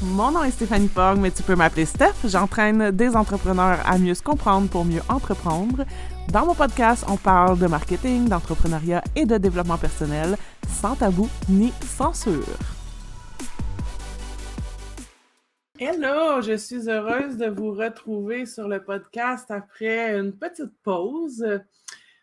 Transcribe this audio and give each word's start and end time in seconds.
Mon 0.00 0.30
nom 0.30 0.44
est 0.44 0.52
Stéphanie 0.52 0.86
Fogg, 0.86 1.18
mais 1.18 1.32
tu 1.32 1.42
peux 1.42 1.56
m'appeler 1.56 1.84
Steph. 1.84 2.14
J'entraîne 2.24 2.92
des 2.92 3.16
entrepreneurs 3.16 3.80
à 3.84 3.98
mieux 3.98 4.14
se 4.14 4.22
comprendre 4.22 4.68
pour 4.70 4.84
mieux 4.84 5.00
entreprendre. 5.08 5.84
Dans 6.32 6.46
mon 6.46 6.54
podcast, 6.54 7.04
on 7.08 7.16
parle 7.16 7.58
de 7.58 7.66
marketing, 7.66 8.28
d'entrepreneuriat 8.28 9.02
et 9.16 9.26
de 9.26 9.36
développement 9.38 9.76
personnel, 9.76 10.36
sans 10.68 10.94
tabou 10.94 11.28
ni 11.48 11.72
censure. 11.82 12.44
Hello, 15.80 16.42
je 16.42 16.56
suis 16.56 16.88
heureuse 16.88 17.36
de 17.36 17.46
vous 17.46 17.72
retrouver 17.72 18.46
sur 18.46 18.68
le 18.68 18.84
podcast 18.84 19.50
après 19.50 20.16
une 20.16 20.32
petite 20.32 20.80
pause. 20.84 21.44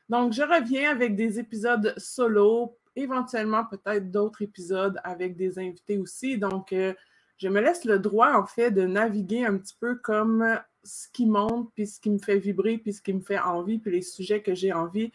Donc, 0.07 0.31
je 0.31 0.43
reviens 0.43 0.91
avec 0.91 1.17
des 1.17 1.39
épisodes 1.39 1.93
solo, 1.97 2.77
éventuellement 2.95 3.65
peut-être 3.65 4.09
d'autres 4.11 4.43
épisodes 4.43 4.97
avec 5.03 5.35
des 5.35 5.59
invités 5.59 5.97
aussi. 5.97 6.37
Donc, 6.37 6.71
euh, 6.71 6.93
je 7.37 7.49
me 7.49 7.59
laisse 7.61 7.85
le 7.85 7.99
droit, 7.99 8.33
en 8.33 8.45
fait, 8.45 8.71
de 8.71 8.83
naviguer 8.83 9.45
un 9.45 9.57
petit 9.57 9.75
peu 9.79 9.95
comme 9.95 10.59
ce 10.83 11.07
qui 11.11 11.25
monte, 11.25 11.71
puis 11.73 11.87
ce 11.87 11.99
qui 11.99 12.09
me 12.09 12.19
fait 12.19 12.37
vibrer, 12.37 12.77
puis 12.77 12.93
ce 12.93 13.01
qui 13.01 13.13
me 13.13 13.21
fait 13.21 13.39
envie, 13.39 13.79
puis 13.79 13.91
les 13.91 14.01
sujets 14.01 14.41
que 14.41 14.53
j'ai 14.53 14.71
envie 14.71 15.11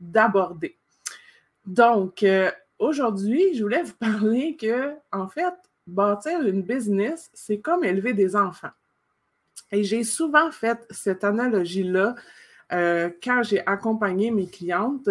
d'aborder. 0.00 0.76
Donc, 1.64 2.22
euh, 2.22 2.50
aujourd'hui, 2.78 3.54
je 3.54 3.62
voulais 3.62 3.82
vous 3.82 3.94
parler 3.94 4.56
que, 4.56 4.94
en 5.12 5.28
fait, 5.28 5.54
bâtir 5.86 6.40
une 6.42 6.62
business, 6.62 7.30
c'est 7.32 7.58
comme 7.58 7.84
élever 7.84 8.12
des 8.12 8.36
enfants. 8.36 8.70
Et 9.70 9.84
j'ai 9.84 10.04
souvent 10.04 10.50
fait 10.50 10.78
cette 10.90 11.24
analogie-là 11.24 12.14
euh, 12.72 13.10
quand 13.22 13.42
j'ai 13.42 13.66
accompagné 13.66 14.30
mes 14.30 14.46
clientes. 14.46 15.08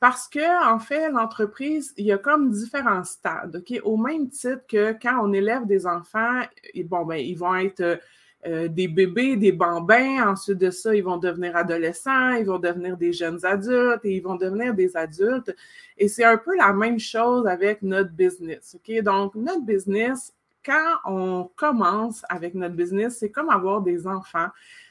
Parce 0.00 0.28
que, 0.28 0.72
en 0.72 0.78
fait, 0.78 1.10
l'entreprise, 1.10 1.92
il 1.96 2.06
y 2.06 2.12
a 2.12 2.18
comme 2.18 2.50
différents 2.50 3.04
stades. 3.04 3.64
Au 3.82 3.96
même 3.96 4.28
titre 4.28 4.62
que 4.68 4.92
quand 4.92 5.20
on 5.22 5.32
élève 5.32 5.66
des 5.66 5.86
enfants, 5.86 6.42
bon, 6.84 7.04
ben, 7.04 7.16
ils 7.16 7.36
vont 7.36 7.56
être 7.56 7.98
euh, 8.46 8.68
des 8.68 8.86
bébés, 8.86 9.36
des 9.36 9.50
bambins. 9.50 10.28
Ensuite 10.28 10.58
de 10.58 10.70
ça, 10.70 10.94
ils 10.94 11.02
vont 11.02 11.16
devenir 11.16 11.56
adolescents, 11.56 12.30
ils 12.34 12.46
vont 12.46 12.60
devenir 12.60 12.96
des 12.96 13.12
jeunes 13.12 13.44
adultes 13.44 14.04
et 14.04 14.16
ils 14.16 14.22
vont 14.22 14.36
devenir 14.36 14.72
des 14.74 14.96
adultes. 14.96 15.54
Et 15.96 16.06
c'est 16.06 16.24
un 16.24 16.36
peu 16.36 16.56
la 16.56 16.72
même 16.72 17.00
chose 17.00 17.48
avec 17.48 17.82
notre 17.82 18.12
business. 18.12 18.76
Donc, 19.02 19.34
notre 19.34 19.62
business, 19.62 20.32
quand 20.64 20.94
on 21.06 21.50
commence 21.56 22.24
avec 22.28 22.54
notre 22.54 22.76
business, 22.76 23.18
c'est 23.18 23.30
comme 23.30 23.50
avoir 23.50 23.80
des 23.80 24.06
enfants 24.06 24.48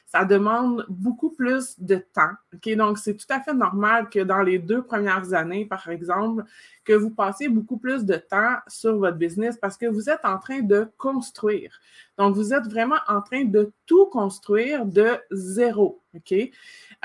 ça 0.08 0.24
demande 0.24 0.86
beaucoup 0.88 1.30
plus 1.30 1.78
de 1.78 1.96
temps. 1.96 2.32
OK? 2.54 2.74
Donc, 2.76 2.98
c'est 2.98 3.14
tout 3.14 3.26
à 3.28 3.40
fait 3.40 3.52
normal 3.52 4.08
que 4.08 4.20
dans 4.20 4.40
les 4.40 4.58
deux 4.58 4.82
premières 4.82 5.34
années, 5.34 5.66
par 5.66 5.86
exemple, 5.88 6.44
que 6.84 6.94
vous 6.94 7.10
passiez 7.10 7.48
beaucoup 7.50 7.76
plus 7.76 8.06
de 8.06 8.16
temps 8.16 8.56
sur 8.66 8.96
votre 8.96 9.18
business 9.18 9.58
parce 9.58 9.76
que 9.76 9.84
vous 9.84 10.08
êtes 10.08 10.24
en 10.24 10.38
train 10.38 10.60
de 10.60 10.88
construire. 10.96 11.78
Donc, 12.16 12.34
vous 12.34 12.54
êtes 12.54 12.66
vraiment 12.66 12.96
en 13.06 13.20
train 13.20 13.44
de 13.44 13.70
tout 13.84 14.06
construire 14.06 14.86
de 14.86 15.18
zéro. 15.30 16.00
OK? 16.14 16.34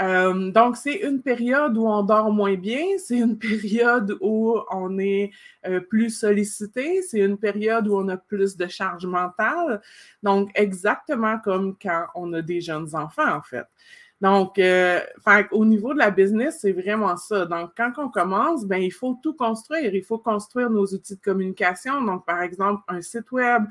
Euh, 0.01 0.51
donc, 0.51 0.77
c'est 0.77 0.95
une 0.95 1.21
période 1.21 1.77
où 1.77 1.87
on 1.87 2.03
dort 2.03 2.31
moins 2.31 2.55
bien, 2.55 2.85
c'est 2.97 3.17
une 3.17 3.37
période 3.37 4.17
où 4.21 4.57
on 4.71 4.97
est 4.99 5.31
euh, 5.65 5.79
plus 5.79 6.09
sollicité, 6.09 7.01
c'est 7.01 7.19
une 7.19 7.37
période 7.37 7.87
où 7.87 7.97
on 7.97 8.07
a 8.07 8.17
plus 8.17 8.55
de 8.57 8.67
charge 8.67 9.05
mentale. 9.05 9.81
Donc, 10.23 10.49
exactement 10.55 11.37
comme 11.39 11.75
quand 11.81 12.05
on 12.15 12.33
a 12.33 12.41
des 12.41 12.61
jeunes 12.61 12.95
enfants, 12.95 13.35
en 13.35 13.41
fait. 13.41 13.65
Donc, 14.23 14.57
euh, 14.57 15.01
au 15.51 15.65
niveau 15.65 15.93
de 15.93 15.99
la 15.99 16.09
business, 16.09 16.59
c'est 16.61 16.71
vraiment 16.71 17.17
ça. 17.17 17.45
Donc, 17.45 17.71
quand 17.75 17.91
on 17.97 18.07
commence, 18.07 18.63
ben, 18.65 18.77
il 18.77 18.93
faut 18.93 19.19
tout 19.21 19.33
construire. 19.33 19.93
Il 19.93 20.01
faut 20.01 20.17
construire 20.17 20.69
nos 20.69 20.85
outils 20.85 21.17
de 21.17 21.21
communication. 21.21 22.01
Donc, 22.01 22.25
par 22.25 22.41
exemple, 22.41 22.83
un 22.87 23.01
site 23.01 23.29
web. 23.33 23.63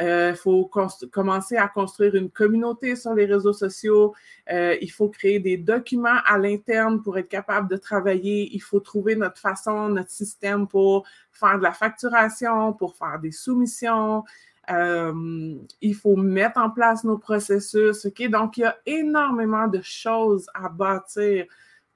Euh, 0.00 0.30
il 0.30 0.36
faut 0.38 0.70
commencer 1.12 1.58
à 1.58 1.68
construire 1.68 2.14
une 2.14 2.30
communauté 2.30 2.96
sur 2.96 3.12
les 3.12 3.26
réseaux 3.26 3.52
sociaux. 3.52 4.14
Euh, 4.50 4.78
il 4.80 4.90
faut 4.90 5.10
créer 5.10 5.40
des 5.40 5.58
documents 5.58 6.20
à 6.24 6.38
l'interne 6.38 7.02
pour 7.02 7.18
être 7.18 7.28
capable 7.28 7.68
de 7.68 7.76
travailler. 7.76 8.48
Il 8.54 8.62
faut 8.62 8.80
trouver 8.80 9.14
notre 9.14 9.38
façon, 9.38 9.90
notre 9.90 10.10
système 10.10 10.66
pour 10.66 11.06
faire 11.32 11.58
de 11.58 11.62
la 11.62 11.72
facturation, 11.72 12.72
pour 12.72 12.96
faire 12.96 13.18
des 13.20 13.30
soumissions. 13.30 14.24
Euh, 14.70 15.54
il 15.80 15.94
faut 15.94 16.16
mettre 16.16 16.58
en 16.58 16.70
place 16.70 17.04
nos 17.04 17.18
processus. 17.18 18.06
Donc, 18.30 18.56
il 18.56 18.60
y 18.60 18.64
a 18.64 18.76
énormément 18.86 19.66
de 19.66 19.80
choses 19.82 20.46
à 20.54 20.68
bâtir 20.68 21.46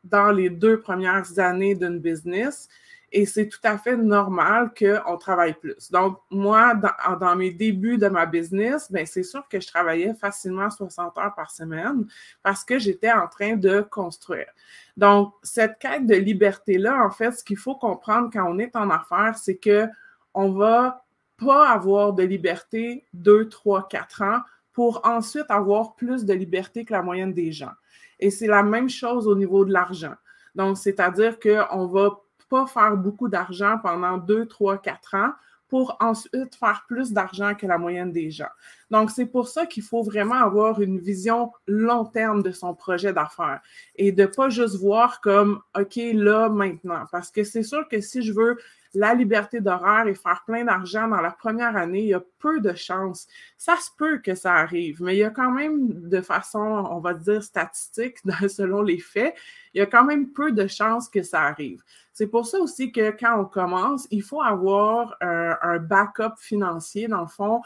dans 0.05 0.33
les 0.33 0.51
deux 0.51 0.81
premières 0.81 1.39
années 1.39 1.75
d'une 1.75 1.99
business 1.99 2.69
et 3.13 3.27
c'est 3.27 3.49
tout 3.49 3.61
à 3.63 3.77
fait 3.77 3.97
normal 3.97 4.73
qu'on 4.77 5.19
travaille 5.19 5.53
plus. 5.53 5.91
Donc, 5.91 6.19
moi, 6.31 6.75
dans, 7.21 7.37
mes 7.37 7.51
débuts 7.51 7.99
de 7.99 8.09
ma 8.09 8.25
business, 8.25 8.91
ben, 8.91 9.05
c'est 9.05 9.23
sûr 9.23 9.47
que 9.49 9.61
je 9.61 9.67
travaillais 9.67 10.15
facilement 10.15 10.71
60 10.71 11.19
heures 11.19 11.35
par 11.35 11.51
semaine 11.51 12.07
parce 12.43 12.65
que 12.65 12.79
j'étais 12.79 13.13
en 13.13 13.29
train 13.29 13.57
de 13.57 13.83
construire. 13.83 14.49
Donc, 14.97 15.35
cette 15.43 15.79
quête 15.79 16.07
de 16.07 16.15
liberté-là, 16.15 17.05
en 17.05 17.11
fait, 17.11 17.33
ce 17.33 17.45
qu'il 17.45 17.59
faut 17.59 17.77
comprendre 17.77 18.31
quand 18.33 18.51
on 18.51 18.59
est 18.59 18.75
en 18.77 18.89
affaires, 18.89 19.37
c'est 19.37 19.57
que 19.57 19.87
on 20.35 20.53
va 20.53 21.05
pas 21.45 21.69
avoir 21.71 22.13
de 22.13 22.23
liberté 22.23 23.05
deux, 23.13 23.49
trois, 23.49 23.89
quatre 23.89 24.23
ans 24.23 24.41
pour 24.73 25.01
ensuite 25.05 25.51
avoir 25.51 25.95
plus 25.95 26.25
de 26.25 26.33
liberté 26.33 26.85
que 26.85 26.93
la 26.93 27.03
moyenne 27.03 27.33
des 27.33 27.53
gens. 27.53 27.73
Et 28.19 28.31
c'est 28.31 28.47
la 28.47 28.63
même 28.63 28.89
chose 28.89 29.27
au 29.27 29.35
niveau 29.35 29.65
de 29.65 29.73
l'argent. 29.73 30.15
Donc, 30.55 30.79
c'est-à-dire 30.79 31.39
qu'on 31.39 31.87
ne 31.87 31.93
va 31.93 32.21
pas 32.49 32.67
faire 32.67 32.97
beaucoup 32.97 33.29
d'argent 33.29 33.79
pendant 33.83 34.19
deux, 34.19 34.47
trois, 34.47 34.79
quatre 34.79 35.15
ans 35.15 35.33
pour 35.69 35.97
ensuite 36.01 36.55
faire 36.55 36.85
plus 36.87 37.13
d'argent 37.13 37.55
que 37.55 37.67
la 37.67 37.79
moyenne 37.79 38.13
des 38.13 38.31
gens. 38.31 38.51
Donc, 38.91 39.11
c'est 39.11 39.25
pour 39.25 39.49
ça 39.49 39.65
qu'il 39.65 39.83
faut 39.83 40.03
vraiment 40.03 40.35
avoir 40.35 40.83
une 40.83 40.99
vision 40.99 41.51
long 41.67 42.05
terme 42.05 42.43
de 42.43 42.53
son 42.53 42.75
projet 42.75 43.15
d'affaires 43.15 43.63
et 43.97 44.13
de 44.13 44.27
pas 44.27 44.51
juste 44.51 44.77
voir 44.77 45.23
comme, 45.23 45.63
OK, 45.75 45.99
là, 46.13 46.51
maintenant. 46.51 47.05
Parce 47.11 47.31
que 47.31 47.43
c'est 47.43 47.63
sûr 47.63 47.89
que 47.89 48.03
si 48.03 48.21
je 48.21 48.35
veux 48.35 48.59
la 48.95 49.15
liberté 49.15 49.61
d'horaire 49.61 50.07
et 50.07 50.15
faire 50.15 50.43
plein 50.47 50.65
d'argent 50.65 51.09
dans 51.09 51.21
la 51.21 51.31
première 51.31 51.77
année, 51.77 52.01
il 52.01 52.09
y 52.09 52.15
a 52.15 52.23
peu 52.39 52.61
de 52.61 52.75
chances. 52.75 53.27
Ça 53.57 53.77
se 53.77 53.91
peut 53.97 54.19
que 54.19 54.35
ça 54.35 54.55
arrive, 54.55 55.03
mais 55.03 55.17
il 55.17 55.21
y 55.21 55.25
a 55.25 55.31
quand 55.31 55.51
même 55.51 56.09
de 56.09 56.21
façon, 56.21 56.59
on 56.59 57.01
va 57.01 57.15
dire, 57.15 57.43
statistique, 57.43 58.19
selon 58.49 58.83
les 58.83 58.99
faits, 58.99 59.35
il 59.75 59.79
y 59.79 59.83
a 59.83 59.87
quand 59.87 60.05
même 60.05 60.31
peu 60.33 60.53
de 60.53 60.67
chances 60.67 61.09
que 61.09 61.23
ça 61.23 61.43
arrive. 61.43 61.83
C'est 62.13 62.27
pour 62.27 62.47
ça 62.47 62.59
aussi 62.59 62.93
que 62.93 63.11
quand 63.11 63.41
on 63.41 63.47
commence, 63.47 64.07
il 64.11 64.23
faut 64.23 64.43
avoir 64.43 65.17
un, 65.21 65.57
un 65.63 65.79
backup 65.79 66.37
financier, 66.39 67.09
dans 67.09 67.23
le 67.23 67.29
fond, 67.29 67.63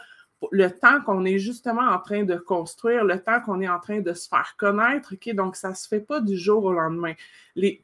le 0.53 0.69
temps 0.71 1.01
qu'on 1.01 1.25
est 1.25 1.39
justement 1.39 1.83
en 1.83 1.99
train 1.99 2.25
de 2.25 2.37
construire, 2.37 3.05
le 3.05 3.21
temps 3.21 3.41
qu'on 3.41 3.61
est 3.61 3.69
en 3.69 3.81
train 3.81 4.01
de 4.01 4.13
se 4.13 4.29
faire 4.29 4.55
connaître? 4.57 5.15
Donc, 5.33 5.57
ça 5.57 5.71
ne 5.71 5.75
se 5.75 5.89
fait 5.89 6.01
pas 6.01 6.21
du 6.21 6.37
jour 6.37 6.65
au 6.65 6.73
lendemain. 6.73 7.15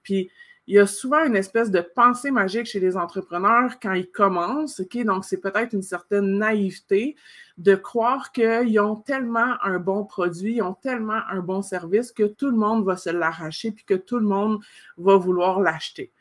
Puis, 0.03 0.31
il 0.67 0.77
y 0.77 0.79
a 0.79 0.87
souvent 0.87 1.25
une 1.25 1.37
espèce 1.37 1.71
de 1.71 1.81
pensée 1.81 2.31
magique 2.31 2.67
chez 2.67 2.79
les 2.79 2.97
entrepreneurs 2.97 3.81
quand 3.81 3.93
ils 3.93 4.11
commencent? 4.11 4.81
Donc, 5.05 5.25
c'est 5.25 5.41
peut-être 5.41 5.73
une 5.73 5.83
certaine 5.83 6.39
naïveté 6.39 7.17
de 7.59 7.75
croire 7.75 8.33
qu'ils 8.33 8.79
ont 8.81 8.97
tellement 8.97 9.57
un 9.63 9.79
bon 9.79 10.05
produit, 10.05 10.57
ils 10.57 10.63
ont 10.63 10.75
tellement 10.75 11.21
un 11.31 11.41
bon 11.41 11.63
service 11.63 12.13
que 12.13 12.25
tout 12.25 12.51
le 12.51 12.57
monde 12.57 12.85
va 12.85 12.97
se 12.97 13.11
l'arracher 13.11 13.73
puis 13.73 13.85
que 13.85 13.95
tout 13.95 14.19
le 14.19 14.27
monde 14.27 14.61
va 14.97 15.17
vouloir 15.17 15.61
l'acheter. 15.61 16.13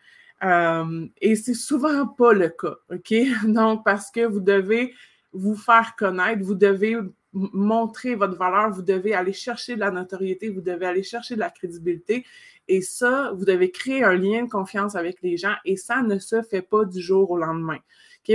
Euh, 0.44 1.08
et 1.22 1.36
c'est 1.36 1.54
souvent 1.54 2.08
pas 2.08 2.34
le 2.34 2.50
cas, 2.50 2.76
OK? 2.92 3.14
Donc, 3.46 3.86
parce 3.86 4.10
que 4.10 4.26
vous 4.26 4.40
devez 4.40 4.94
vous 5.34 5.56
faire 5.56 5.96
connaître, 5.96 6.44
vous 6.44 6.56
devez 6.56 6.98
montrer 7.34 8.16
votre 8.16 8.38
valeur, 8.38 8.72
vous 8.72 8.82
devez 8.82 9.14
aller 9.14 9.34
chercher 9.34 9.76
de 9.76 9.80
la 9.80 9.92
notoriété, 9.92 10.50
vous 10.50 10.62
devez 10.62 10.86
aller 10.86 11.04
chercher 11.04 11.36
de 11.36 11.40
la 11.40 11.50
crédibilité. 11.50 12.26
Et 12.68 12.82
ça, 12.82 13.32
vous 13.36 13.46
devez 13.46 13.72
créer 13.72 14.04
un 14.04 14.14
lien 14.14 14.44
de 14.44 14.50
confiance 14.50 14.96
avec 14.96 15.22
les 15.22 15.38
gens 15.38 15.56
et 15.66 15.78
ça 15.78 16.02
ne 16.02 16.20
se 16.20 16.42
fait 16.42 16.62
pas 16.62 16.86
du 16.86 17.02
jour 17.02 17.32
au 17.32 17.38
lendemain. 17.38 17.80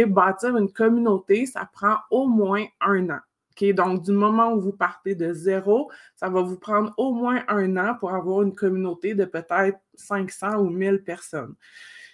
Bâtir 0.09 0.57
une 0.57 0.73
communauté, 0.73 1.47
ça 1.47 1.69
prend 1.73 1.99
au 2.11 2.27
moins 2.27 2.65
un 2.81 3.09
an. 3.11 3.21
Donc, 3.63 4.03
du 4.03 4.13
moment 4.13 4.53
où 4.53 4.61
vous 4.61 4.73
partez 4.73 5.15
de 5.15 5.33
zéro, 5.33 5.91
ça 6.15 6.29
va 6.29 6.43
vous 6.43 6.59
prendre 6.59 6.93
au 6.99 7.15
moins 7.15 7.43
un 7.49 7.77
an 7.77 7.95
pour 7.99 8.13
avoir 8.13 8.43
une 8.43 8.55
communauté 8.55 9.15
de 9.15 9.25
peut-être 9.25 9.79
500 9.95 10.59
ou 10.59 10.69
1000 10.69 11.03
personnes. 11.03 11.55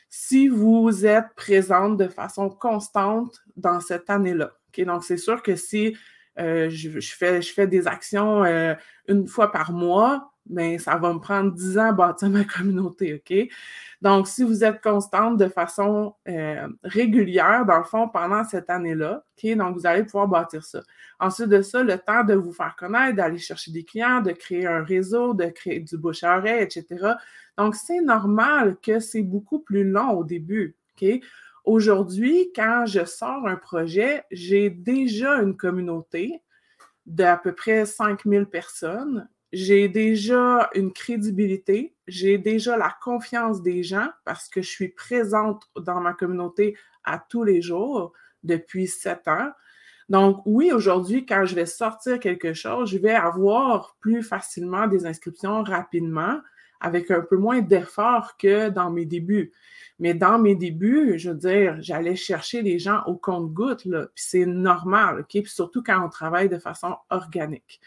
Si 0.08 0.46
vous 0.46 1.04
êtes 1.04 1.34
présente 1.34 1.96
de 1.96 2.06
façon 2.06 2.48
constante 2.50 3.42
dans 3.56 3.80
cette 3.80 4.10
année-là, 4.10 4.52
donc 4.78 5.04
c'est 5.04 5.16
sûr 5.16 5.42
que 5.42 5.56
si 5.56 5.96
euh, 6.38 6.70
je, 6.70 7.00
fais, 7.00 7.42
je 7.42 7.52
fais 7.52 7.66
des 7.66 7.86
actions 7.86 8.44
euh, 8.44 8.74
une 9.08 9.26
fois 9.26 9.52
par 9.52 9.72
mois, 9.72 10.32
mais 10.48 10.78
ça 10.78 10.96
va 10.96 11.12
me 11.12 11.18
prendre 11.18 11.52
10 11.52 11.78
ans 11.78 11.88
à 11.90 11.92
bâtir 11.92 12.30
ma 12.30 12.44
communauté, 12.56 13.14
OK? 13.14 13.48
Donc, 14.00 14.26
si 14.26 14.42
vous 14.42 14.64
êtes 14.64 14.80
constante 14.80 15.36
de 15.36 15.48
façon 15.48 16.14
euh, 16.28 16.66
régulière, 16.82 17.64
dans 17.66 17.78
le 17.78 17.84
fond, 17.84 18.08
pendant 18.08 18.44
cette 18.44 18.68
année-là, 18.70 19.24
OK? 19.36 19.56
Donc, 19.56 19.76
vous 19.76 19.86
allez 19.86 20.04
pouvoir 20.04 20.26
bâtir 20.26 20.64
ça. 20.64 20.82
Ensuite 21.20 21.48
de 21.48 21.62
ça, 21.62 21.82
le 21.82 21.98
temps 21.98 22.24
de 22.24 22.34
vous 22.34 22.52
faire 22.52 22.74
connaître, 22.76 23.16
d'aller 23.16 23.38
chercher 23.38 23.70
des 23.70 23.84
clients, 23.84 24.20
de 24.20 24.32
créer 24.32 24.66
un 24.66 24.82
réseau, 24.82 25.34
de 25.34 25.46
créer 25.46 25.80
du 25.80 25.96
bouche 25.96 26.24
à 26.24 26.38
oreille, 26.38 26.62
etc. 26.62 27.14
Donc, 27.56 27.76
c'est 27.76 28.00
normal 28.00 28.76
que 28.82 28.98
c'est 28.98 29.22
beaucoup 29.22 29.60
plus 29.60 29.84
long 29.84 30.10
au 30.10 30.24
début, 30.24 30.74
OK? 30.96 31.20
Aujourd'hui, 31.64 32.50
quand 32.56 32.86
je 32.86 33.04
sors 33.04 33.46
un 33.46 33.56
projet, 33.56 34.24
j'ai 34.30 34.68
déjà 34.68 35.36
une 35.36 35.56
communauté 35.56 36.42
d'à 37.06 37.36
peu 37.36 37.54
près 37.54 37.86
5000 37.86 38.46
personnes. 38.46 39.28
J'ai 39.52 39.88
déjà 39.88 40.70
une 40.74 40.92
crédibilité, 40.92 41.94
j'ai 42.08 42.38
déjà 42.38 42.76
la 42.76 42.94
confiance 43.02 43.62
des 43.62 43.82
gens 43.82 44.08
parce 44.24 44.48
que 44.48 44.62
je 44.62 44.68
suis 44.68 44.88
présente 44.88 45.62
dans 45.76 46.00
ma 46.00 46.14
communauté 46.14 46.76
à 47.04 47.18
tous 47.18 47.44
les 47.44 47.60
jours 47.60 48.12
depuis 48.42 48.88
sept 48.88 49.28
ans. 49.28 49.50
Donc, 50.08 50.42
oui, 50.46 50.72
aujourd'hui, 50.72 51.26
quand 51.26 51.44
je 51.44 51.54
vais 51.54 51.66
sortir 51.66 52.18
quelque 52.18 52.54
chose, 52.54 52.90
je 52.90 52.98
vais 52.98 53.14
avoir 53.14 53.96
plus 54.00 54.22
facilement 54.22 54.86
des 54.86 55.06
inscriptions 55.06 55.62
rapidement 55.62 56.40
avec 56.82 57.10
un 57.10 57.20
peu 57.22 57.36
moins 57.36 57.60
d'effort 57.60 58.36
que 58.36 58.68
dans 58.68 58.90
mes 58.90 59.06
débuts. 59.06 59.52
Mais 59.98 60.14
dans 60.14 60.38
mes 60.38 60.56
débuts, 60.56 61.18
je 61.18 61.30
veux 61.30 61.36
dire, 61.36 61.76
j'allais 61.80 62.16
chercher 62.16 62.60
les 62.60 62.78
gens 62.78 63.02
au 63.06 63.14
compte-gouttes, 63.14 63.82
puis 63.84 64.08
c'est 64.16 64.46
normal, 64.46 65.20
OK? 65.20 65.28
Puis 65.28 65.46
surtout 65.46 65.82
quand 65.82 66.04
on 66.04 66.08
travaille 66.08 66.48
de 66.48 66.58
façon 66.58 66.96
organique. 67.08 67.80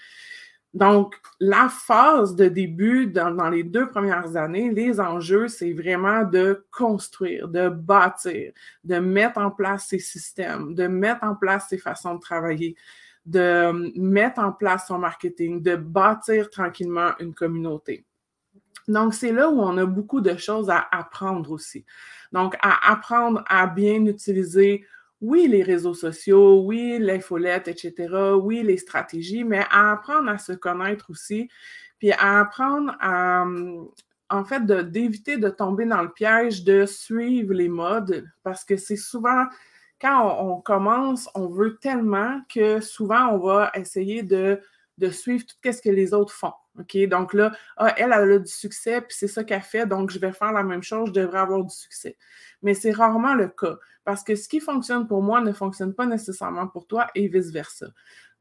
Donc, 0.76 1.16
la 1.40 1.70
phase 1.70 2.36
de 2.36 2.50
début 2.50 3.08
dans, 3.08 3.50
les 3.50 3.64
deux 3.64 3.88
premières 3.88 4.36
années, 4.36 4.72
les 4.72 5.00
enjeux, 5.00 5.48
c'est 5.48 5.72
vraiment 5.72 6.26
de 6.26 6.66
construire, 6.70 7.48
de 7.48 7.70
bâtir, 7.70 8.52
de 8.84 8.98
mettre 8.98 9.40
en 9.40 9.52
place 9.52 9.88
ces 9.88 10.00
systèmes, 10.00 10.76
de 10.76 10.88
mettre 10.88 11.24
en 11.24 11.34
place 11.34 11.68
ces 11.70 11.78
façons 11.78 12.16
de 12.16 12.20
travailler, 12.20 12.76
de 13.26 13.72
mettre 13.98 14.40
en 14.40 14.52
place 14.52 14.88
son 14.88 15.00
marketing, 15.00 15.62
de 15.62 15.78
bâtir 15.78 16.50
tranquillement 16.50 17.12
une 17.22 17.34
communauté. 17.34 18.06
Donc, 18.88 19.14
c'est 19.14 19.32
là 19.32 19.50
où 19.50 19.60
on 19.62 19.78
a 19.78 19.86
beaucoup 19.86 20.22
de 20.22 20.38
choses 20.38 20.70
à 20.70 20.88
apprendre 20.92 21.52
aussi. 21.52 21.86
Donc, 22.32 22.56
à 22.62 22.92
apprendre 22.92 23.44
à 23.48 23.68
bien 23.68 24.06
utiliser, 24.06 24.86
oui, 25.22 25.48
les 25.48 25.64
réseaux 25.64 25.94
sociaux, 25.94 26.62
oui, 26.66 27.00
l'infolette, 27.00 27.68
etc., 27.68 28.36
oui, 28.42 28.62
les 28.64 28.78
stratégies, 28.78 29.44
mais 29.44 29.66
à 29.72 29.92
apprendre 29.94 30.30
à 30.30 30.38
se 30.38 30.54
connaître 30.54 31.10
aussi, 31.10 31.50
puis 31.98 32.12
à 32.12 32.42
apprendre 32.42 32.96
à, 33.00 33.46
en 34.30 34.46
fait, 34.46 34.66
d'éviter 34.66 35.38
de, 35.38 35.50
tomber 35.50 35.86
dans 35.86 36.02
le 36.02 36.12
piège 36.12 36.64
de 36.64 36.86
suivre 36.86 37.54
les 37.54 37.70
modes, 37.70 38.26
parce 38.44 38.64
que 38.64 38.78
c'est 38.78 38.98
souvent, 38.98 39.46
quand 40.00 40.38
on, 40.42 40.62
commence, 40.62 41.30
on 41.36 41.48
veut 41.48 41.78
tellement 41.78 42.42
que 42.54 42.82
souvent, 42.82 43.30
on 43.30 43.40
va 43.40 43.72
essayer 43.76 44.24
de, 44.24 44.60
de 44.98 45.10
suivre 45.10 45.46
tout 45.46 45.72
ce 45.72 45.82
que 45.82 45.90
les 45.90 46.14
autres 46.14 46.34
font. 46.34 46.54
OK? 46.80 46.98
Donc 47.08 47.34
là, 47.34 47.52
ah, 47.78 47.94
elle, 47.98 48.14
elle 48.14 48.32
a 48.32 48.40
du 48.40 48.52
succès, 48.52 49.02
puis 49.02 49.16
c'est 49.18 49.28
ça 49.28 49.44
qu'elle 49.44 49.62
fait, 49.62 49.86
donc 49.86 50.12
je 50.12 50.20
vais 50.20 50.34
faire 50.34 50.52
la 50.52 50.64
même 50.64 50.84
chose, 50.84 51.10
je 51.10 51.14
devrais 51.14 51.40
avoir 51.40 51.64
du 51.64 51.74
succès. 51.74 52.18
Mais 52.62 52.74
c'est 52.74 52.92
rarement 52.92 53.34
le 53.34 53.48
cas, 53.48 53.78
parce 54.04 54.24
que 54.24 54.36
ce 54.36 54.48
qui 54.48 54.60
fonctionne 54.60 55.08
pour 55.08 55.22
moi 55.22 55.42
ne 55.42 55.54
fonctionne 55.54 55.94
pas 55.94 56.06
nécessairement 56.06 56.68
pour 56.68 56.88
toi 56.88 57.08
et 57.16 57.28
vice-versa. 57.28 57.88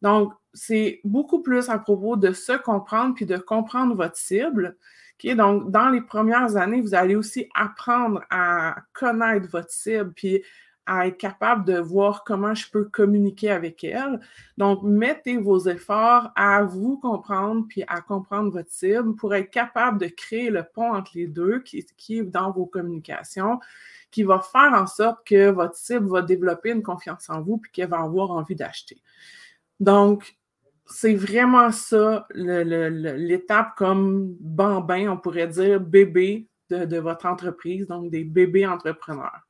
Donc, 0.03 0.35
c'est 0.53 1.01
beaucoup 1.05 1.41
plus 1.41 1.71
à 1.71 1.79
propos 1.79 2.17
de 2.17 2.33
se 2.33 2.53
comprendre 2.53 3.15
puis 3.15 3.27
de 3.27 3.39
comprendre 3.39 3.95
votre 3.95 4.17
cible. 4.17 4.77
OK? 5.25 5.35
Donc, 5.35 5.71
dans 5.71 5.89
les 5.89 6.03
premières 6.03 6.57
années, 6.57 6.81
vous 6.81 6.95
allez 6.95 7.17
aussi 7.17 7.49
apprendre 7.55 8.23
à 8.31 8.77
connaître 8.93 9.49
votre 9.49 9.71
cible 9.71 10.13
puis 10.13 10.43
à 10.87 11.07
être 11.07 11.17
capable 11.17 11.65
de 11.65 11.79
voir 11.79 12.25
comment 12.25 12.55
je 12.55 12.71
peux 12.71 12.85
communiquer 12.85 13.51
avec 13.51 13.85
elle. 13.85 14.21
Donc, 14.59 14.83
mettez 14.83 15.37
vos 15.37 15.59
efforts 15.61 16.31
à 16.37 16.63
vous 16.63 16.99
comprendre 16.99 17.65
puis 17.69 17.85
à 17.89 18.01
comprendre 18.01 18.51
votre 18.51 18.71
cible 18.71 19.15
pour 19.17 19.35
être 19.35 19.51
capable 19.51 19.99
de 19.99 20.07
créer 20.07 20.51
le 20.51 20.63
pont 20.63 20.93
entre 20.93 21.13
les 21.15 21.27
deux 21.27 21.61
qui, 21.61 21.79
est 21.79 22.23
dans 22.23 22.51
vos 22.51 22.67
communications, 22.67 23.61
qui 24.11 24.23
va 24.23 24.41
faire 24.41 24.73
en 24.75 24.87
sorte 24.87 25.27
que 25.27 25.51
votre 25.51 25.77
cible 25.77 26.09
va 26.09 26.23
développer 26.23 26.71
une 26.71 26.83
confiance 26.83 27.31
en 27.31 27.41
vous 27.41 27.59
puis 27.59 27.73
qu'elle 27.73 27.89
va 27.89 28.01
avoir 28.01 28.31
envie 28.31 28.57
d'acheter. 28.57 29.01
Donc, 29.81 30.37
c'est 30.87 31.15
vraiment 31.15 31.73
ça 31.73 32.27
l'étape 32.35 33.75
comme 33.77 34.37
bambin, 34.39 35.11
on 35.11 35.17
pourrait 35.17 35.49
dire, 35.49 35.81
bébé 35.81 36.47
de 36.69 36.99
votre 36.99 37.27
entreprise, 37.27 37.87
donc 37.87 38.11
des 38.11 38.25
bébés 38.25 38.67
entrepreneurs. 38.67 39.41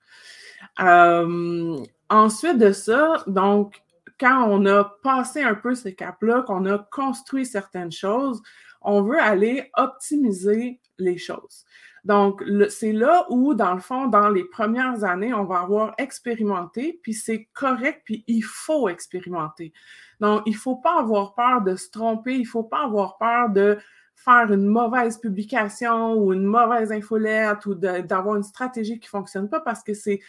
Euh, 0.80 1.76
ensuite 2.08 2.58
de 2.58 2.72
ça, 2.72 3.22
donc, 3.26 3.82
quand 4.18 4.46
on 4.48 4.64
a 4.66 4.84
passé 5.02 5.42
un 5.42 5.54
peu 5.54 5.74
ces 5.74 5.94
caps-là, 5.94 6.42
qu'on 6.42 6.66
a 6.66 6.78
construit 6.78 7.46
certaines 7.46 7.92
choses, 7.92 8.42
on 8.82 9.02
veut 9.02 9.20
aller 9.20 9.70
optimiser 9.76 10.80
les 10.98 11.18
choses. 11.18 11.64
Donc, 12.04 12.44
c'est 12.68 12.92
là 12.92 13.26
où, 13.30 13.54
dans 13.54 13.72
le 13.72 13.80
fond, 13.80 14.06
dans 14.06 14.28
les 14.28 14.44
premières 14.44 15.04
années, 15.04 15.32
on 15.32 15.44
va 15.44 15.60
avoir 15.60 15.94
expérimenté, 15.96 17.00
puis 17.02 17.14
c'est 17.14 17.48
correct, 17.54 18.02
puis 18.04 18.24
il 18.26 18.42
faut 18.42 18.88
expérimenter. 18.90 19.72
Donc, 20.20 20.42
il 20.44 20.52
ne 20.52 20.58
faut 20.58 20.76
pas 20.76 21.00
avoir 21.00 21.34
peur 21.34 21.62
de 21.62 21.76
se 21.76 21.90
tromper, 21.90 22.34
il 22.34 22.42
ne 22.42 22.46
faut 22.46 22.62
pas 22.62 22.84
avoir 22.84 23.16
peur 23.16 23.48
de 23.48 23.78
faire 24.16 24.52
une 24.52 24.66
mauvaise 24.66 25.18
publication 25.18 26.14
ou 26.14 26.32
une 26.32 26.44
mauvaise 26.44 26.92
infolette 26.92 27.66
ou 27.66 27.74
d'avoir 27.74 28.36
une 28.36 28.42
stratégie 28.42 29.00
qui 29.00 29.06
ne 29.06 29.18
fonctionne 29.18 29.48
pas 29.48 29.60
parce 29.60 29.82
que 29.82 29.94
c'est 29.94 30.20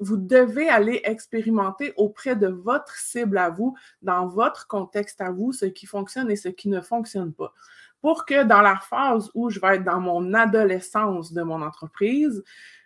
vous 0.00 0.16
devez 0.16 0.68
aller 0.68 1.00
expérimenter 1.04 1.92
auprès 1.96 2.36
de 2.36 2.48
votre 2.48 2.96
cible 2.96 3.38
à 3.38 3.50
vous, 3.50 3.76
dans 4.02 4.26
votre 4.26 4.66
contexte 4.66 5.20
à 5.20 5.30
vous, 5.30 5.52
ce 5.52 5.66
qui 5.66 5.86
fonctionne 5.86 6.30
et 6.30 6.36
ce 6.36 6.48
qui 6.48 6.68
ne 6.68 6.80
fonctionne 6.80 7.32
pas. 7.32 7.52
Pour 8.00 8.24
que 8.26 8.42
dans 8.42 8.62
la 8.62 8.76
phase 8.76 9.30
où 9.34 9.48
je 9.50 9.60
vais 9.60 9.76
être 9.76 9.84
dans 9.84 10.00
mon 10.00 10.34
adolescence 10.34 11.32
de 11.32 11.42
mon 11.42 11.62
entreprise, 11.62 12.42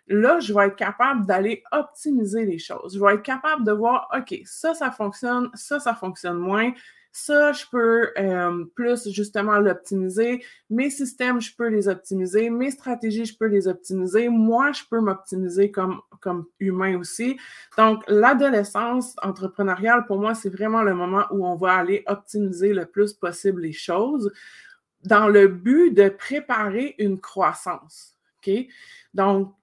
là, 0.07 0.39
je 0.39 0.53
vais 0.53 0.67
être 0.67 0.75
capable 0.75 1.25
d'aller 1.25 1.63
optimiser 1.71 2.45
les 2.45 2.59
choses. 2.59 2.95
Je 2.95 3.03
vais 3.03 3.15
être 3.15 3.23
capable 3.23 3.63
de 3.63 3.71
voir, 3.71 4.09
OK, 4.15 4.39
ça, 4.45 4.73
ça 4.73 4.91
fonctionne, 4.91 5.49
ça, 5.53 5.79
ça 5.79 5.93
fonctionne 5.93 6.37
moins. 6.37 6.71
Ça, 7.19 7.51
je 7.51 7.65
peux 7.71 8.11
euh, 8.19 8.65
plus 8.75 9.09
justement 9.09 9.57
l'optimiser. 9.57 10.45
Mes 10.69 10.91
systèmes, 10.91 11.41
je 11.41 11.51
peux 11.55 11.67
les 11.67 11.87
optimiser. 11.87 12.51
Mes 12.51 12.69
stratégies, 12.69 13.25
je 13.25 13.35
peux 13.35 13.47
les 13.47 13.67
optimiser. 13.67 14.29
Moi, 14.29 14.71
je 14.71 14.83
peux 14.87 14.99
m'optimiser 14.99 15.71
comme, 15.71 15.99
comme 16.21 16.45
humain 16.59 16.95
aussi. 16.99 17.35
Donc, 17.75 18.03
l'adolescence 18.07 19.15
entrepreneuriale, 19.23 20.05
pour 20.05 20.19
moi, 20.19 20.35
c'est 20.35 20.51
vraiment 20.51 20.83
le 20.83 20.93
moment 20.93 21.25
où 21.31 21.43
on 21.43 21.55
va 21.55 21.73
aller 21.73 22.03
optimiser 22.05 22.71
le 22.71 22.85
plus 22.85 23.13
possible 23.13 23.63
les 23.63 23.73
choses 23.73 24.31
dans 25.03 25.27
le 25.27 25.47
but 25.47 25.89
de 25.89 26.09
préparer 26.09 26.93
une 26.99 27.19
croissance. 27.19 28.15
OK? 28.45 28.53
Donc, 29.15 29.55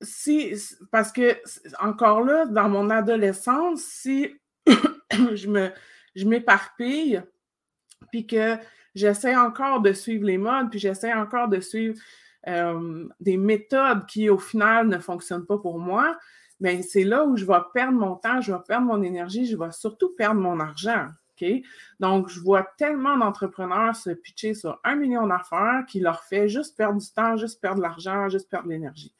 si, 0.00 0.54
parce 0.92 1.10
que 1.10 1.36
encore 1.80 2.20
là, 2.22 2.46
dans 2.46 2.68
mon 2.68 2.90
adolescence, 2.90 3.82
si 3.82 4.36
je 5.34 5.48
me, 5.48 5.72
je 6.18 6.26
m'éparpille, 6.26 7.22
puis 8.10 8.26
que 8.26 8.56
j'essaie 8.94 9.36
encore 9.36 9.80
de 9.80 9.92
suivre 9.92 10.24
les 10.24 10.38
modes, 10.38 10.70
puis 10.70 10.80
j'essaie 10.80 11.12
encore 11.12 11.48
de 11.48 11.60
suivre 11.60 11.96
euh, 12.48 13.06
des 13.20 13.36
méthodes 13.36 14.04
qui, 14.06 14.28
au 14.28 14.38
final, 14.38 14.88
ne 14.88 14.98
fonctionnent 14.98 15.46
pas 15.46 15.58
pour 15.58 15.78
moi, 15.78 16.18
mais 16.60 16.82
c'est 16.82 17.04
là 17.04 17.24
où 17.24 17.36
je 17.36 17.44
vais 17.44 17.60
perdre 17.72 17.96
mon 17.96 18.16
temps, 18.16 18.40
je 18.40 18.52
vais 18.52 18.58
perdre 18.66 18.86
mon 18.86 19.02
énergie, 19.02 19.46
je 19.46 19.56
vais 19.56 19.70
surtout 19.70 20.14
perdre 20.16 20.40
mon 20.40 20.58
argent. 20.58 21.06
OK? 21.40 21.48
Donc, 22.00 22.28
je 22.28 22.40
vois 22.40 22.68
tellement 22.76 23.16
d'entrepreneurs 23.16 23.94
se 23.94 24.10
pitcher 24.10 24.54
sur 24.54 24.80
un 24.82 24.96
million 24.96 25.28
d'affaires 25.28 25.84
qui 25.86 26.00
leur 26.00 26.24
fait 26.24 26.48
juste 26.48 26.76
perdre 26.76 26.98
du 26.98 27.06
temps, 27.12 27.36
juste 27.36 27.60
perdre 27.60 27.76
de 27.76 27.82
l'argent, 27.82 28.28
juste 28.28 28.50
perdre 28.50 28.66
de 28.66 28.72
l'énergie. 28.72 29.14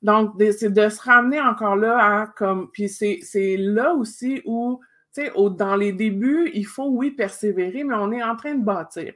Donc, 0.00 0.34
c'est 0.38 0.72
de 0.72 0.88
se 0.88 1.02
ramener 1.02 1.40
encore 1.40 1.74
là 1.74 1.98
à 1.98 2.26
comme. 2.28 2.70
Puis 2.70 2.88
c'est 2.88 3.56
là 3.56 3.94
aussi 3.94 4.42
où 4.44 4.80
dans 5.34 5.76
les 5.76 5.92
débuts, 5.92 6.50
il 6.54 6.66
faut, 6.66 6.88
oui, 6.88 7.10
persévérer, 7.10 7.84
mais 7.84 7.94
on 7.94 8.12
est 8.12 8.22
en 8.22 8.36
train 8.36 8.54
de 8.54 8.64
bâtir. 8.64 9.12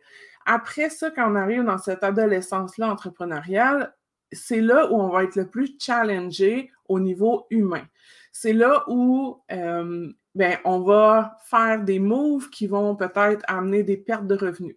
Après 0.46 0.90
ça, 0.90 1.10
quand 1.10 1.30
on 1.30 1.36
arrive 1.36 1.64
dans 1.64 1.78
cette 1.78 2.04
adolescence-là 2.04 2.90
entrepreneuriale, 2.90 3.94
c'est 4.32 4.60
là 4.60 4.90
où 4.90 5.00
on 5.00 5.08
va 5.08 5.24
être 5.24 5.36
le 5.36 5.48
plus 5.48 5.76
challengé 5.78 6.70
au 6.88 7.00
niveau 7.00 7.46
humain. 7.50 7.84
C'est 8.32 8.52
là 8.52 8.84
où 8.88 9.40
euh, 9.52 10.12
ben, 10.34 10.58
on 10.64 10.80
va 10.80 11.38
faire 11.44 11.82
des 11.82 11.98
moves 11.98 12.50
qui 12.50 12.66
vont 12.66 12.96
peut-être 12.96 13.44
amener 13.46 13.84
des 13.84 13.96
pertes 13.96 14.26
de 14.26 14.34
revenus. 14.34 14.76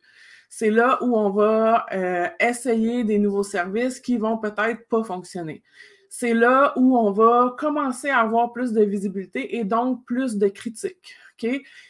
C'est 0.50 0.69
là 0.69 1.03
où 1.03 1.17
on 1.17 1.31
va 1.31 1.86
euh, 1.91 2.27
essayer 2.39 3.03
des 3.03 3.19
nouveaux 3.19 3.43
services 3.43 4.00
qui 4.00 4.17
vont 4.17 4.38
peut-être 4.38 4.88
pas 4.88 5.03
fonctionner 5.03 5.63
c'est 6.09 6.33
là 6.33 6.73
où 6.75 6.97
on 6.97 7.11
va 7.11 7.55
commencer 7.57 8.09
à 8.09 8.19
avoir 8.19 8.51
plus 8.51 8.73
de 8.73 8.83
visibilité 8.83 9.57
et 9.57 9.63
donc 9.63 10.05
plus 10.05 10.37
de 10.37 10.47
critiques. 10.47 11.15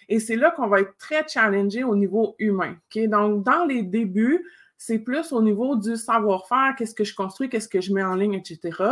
Et 0.10 0.20
c'est 0.20 0.36
là 0.36 0.52
qu'on 0.52 0.68
va 0.68 0.82
être 0.82 0.98
très 0.98 1.28
challengé 1.28 1.84
au 1.84 1.96
niveau 1.96 2.36
humain. 2.40 2.76
OK? 2.96 3.04
Donc, 3.08 3.44
dans 3.44 3.66
les 3.66 3.82
débuts, 3.82 4.46
c'est 4.78 5.00
plus 5.00 5.32
au 5.32 5.42
niveau 5.42 5.76
du 5.76 5.96
savoir-faire, 5.96 6.76
qu'est-ce 6.78 6.94
que 6.94 7.04
je 7.04 7.16
construis, 7.16 7.50
qu'est-ce 7.50 7.70
que 7.70 7.82
je 7.82 7.94
mets 7.94 8.04
en 8.04 8.16
ligne, 8.16 8.34
etc. 8.34 8.84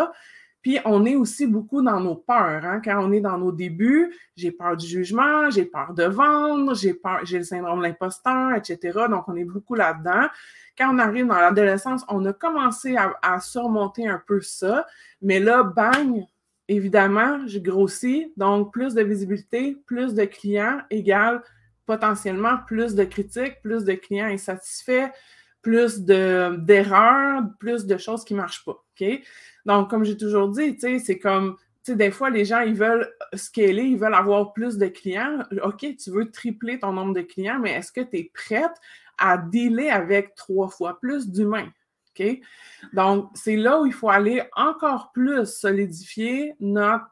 Puis 0.61 0.79
on 0.83 1.05
est 1.05 1.15
aussi 1.15 1.45
beaucoup 1.45 1.83
dans 1.83 1.99
nos 1.99 2.15
peurs. 2.15 2.65
Hein? 2.65 2.81
Quand 2.83 2.97
on 3.05 3.11
est 3.11 3.21
dans 3.21 3.37
nos 3.37 3.51
débuts, 3.51 4.11
j'ai 4.35 4.51
peur 4.51 4.75
du 4.75 4.87
jugement, 4.87 5.51
j'ai 5.51 5.65
peur 5.65 5.93
de 5.93 6.05
vendre, 6.05 6.73
j'ai 6.73 6.99
j'ai 7.23 7.37
le 7.37 7.43
syndrome 7.43 7.79
de 7.79 7.83
l'imposteur, 7.83 8.55
etc. 8.55 9.01
Donc 9.07 9.25
on 9.27 9.35
est 9.35 9.43
beaucoup 9.43 9.75
là-dedans 9.75 10.27
quand 10.77 10.93
on 10.93 10.99
arrive 10.99 11.27
dans 11.27 11.39
l'adolescence, 11.39 12.03
on 12.09 12.25
a 12.25 12.33
commencé 12.33 12.95
à, 12.97 13.39
surmonter 13.39 14.07
un 14.07 14.21
peu 14.25 14.41
ça, 14.41 14.85
mais 15.21 15.39
là, 15.39 15.63
bang, 15.63 16.23
évidemment, 16.67 17.47
je 17.47 17.59
grossis, 17.59 18.33
donc 18.37 18.73
plus 18.73 18.93
de 18.93 19.01
visibilité, 19.01 19.77
plus 19.85 20.13
de 20.13 20.25
clients 20.25 20.79
égale 20.89 21.41
potentiellement 21.85 22.57
plus 22.65 22.95
de 22.95 23.03
critiques, 23.03 23.61
plus 23.61 23.83
de 23.83 23.93
clients 23.93 24.25
insatisfaits, 24.25 25.11
plus 25.61 26.01
d'erreurs, 26.01 27.43
plus 27.59 27.85
de 27.85 27.97
choses 27.97 28.23
qui 28.23 28.33
ne 28.33 28.39
marchent 28.39 28.65
pas. 28.65 28.83
Donc, 29.65 29.89
comme 29.89 30.03
j'ai 30.03 30.17
toujours 30.17 30.49
dit, 30.49 30.77
c'est 30.79 31.19
comme, 31.19 31.57
des 31.87 32.11
fois, 32.11 32.29
les 32.29 32.45
gens, 32.45 32.61
ils 32.61 32.75
veulent 32.75 33.11
scaler, 33.33 33.83
ils 33.83 33.97
veulent 33.97 34.13
avoir 34.13 34.53
plus 34.53 34.77
de 34.77 34.87
clients. 34.87 35.39
OK, 35.63 35.85
tu 35.97 36.11
veux 36.11 36.31
tripler 36.31 36.79
ton 36.79 36.93
nombre 36.93 37.13
de 37.13 37.21
clients, 37.21 37.59
mais 37.59 37.71
est-ce 37.71 37.91
que 37.91 38.01
tu 38.01 38.17
es 38.17 38.31
prête 38.33 38.75
à 39.17 39.37
dealer 39.37 39.89
avec 39.89 40.35
trois 40.35 40.67
fois 40.67 40.99
plus 40.99 41.29
d'humains? 41.29 41.69
Donc, 42.93 43.29
c'est 43.33 43.57
là 43.57 43.81
où 43.81 43.85
il 43.85 43.93
faut 43.93 44.09
aller 44.09 44.43
encore 44.55 45.11
plus 45.11 45.45
solidifier 45.45 46.55
notre 46.59 47.05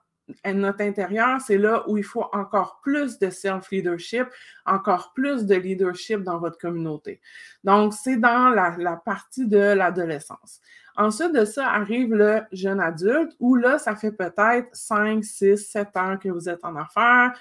notre 0.46 0.82
intérieur, 0.82 1.42
c'est 1.42 1.58
là 1.58 1.84
où 1.90 1.98
il 1.98 2.04
faut 2.04 2.26
encore 2.32 2.80
plus 2.82 3.20
de 3.20 3.30
self-leadership, 3.30 4.26
encore 4.66 5.12
plus 5.14 5.46
de 5.46 5.56
leadership 5.56 6.22
dans 6.24 6.40
votre 6.40 6.58
communauté. 6.58 7.20
Donc, 7.66 7.94
c'est 7.94 8.16
dans 8.16 8.50
la, 8.50 8.96
partie 9.04 9.48
de 9.48 9.58
l'adolescence. 9.58 10.62
Ensuite 10.96 11.34
de 11.34 11.44
ça 11.44 11.68
arrive 11.72 12.14
le 12.14 12.42
jeune 12.54 12.80
adulte, 12.80 13.34
où 13.40 13.56
là, 13.56 13.78
ça 13.78 13.98
fait 13.98 14.14
peut-être 14.14 14.70
5, 14.72 15.26
6, 15.26 15.58
7 15.58 15.98
ans 15.98 16.18
que 16.18 16.30
vous 16.30 16.48
êtes 16.48 16.64
en 16.64 16.78
affaires. 16.78 17.34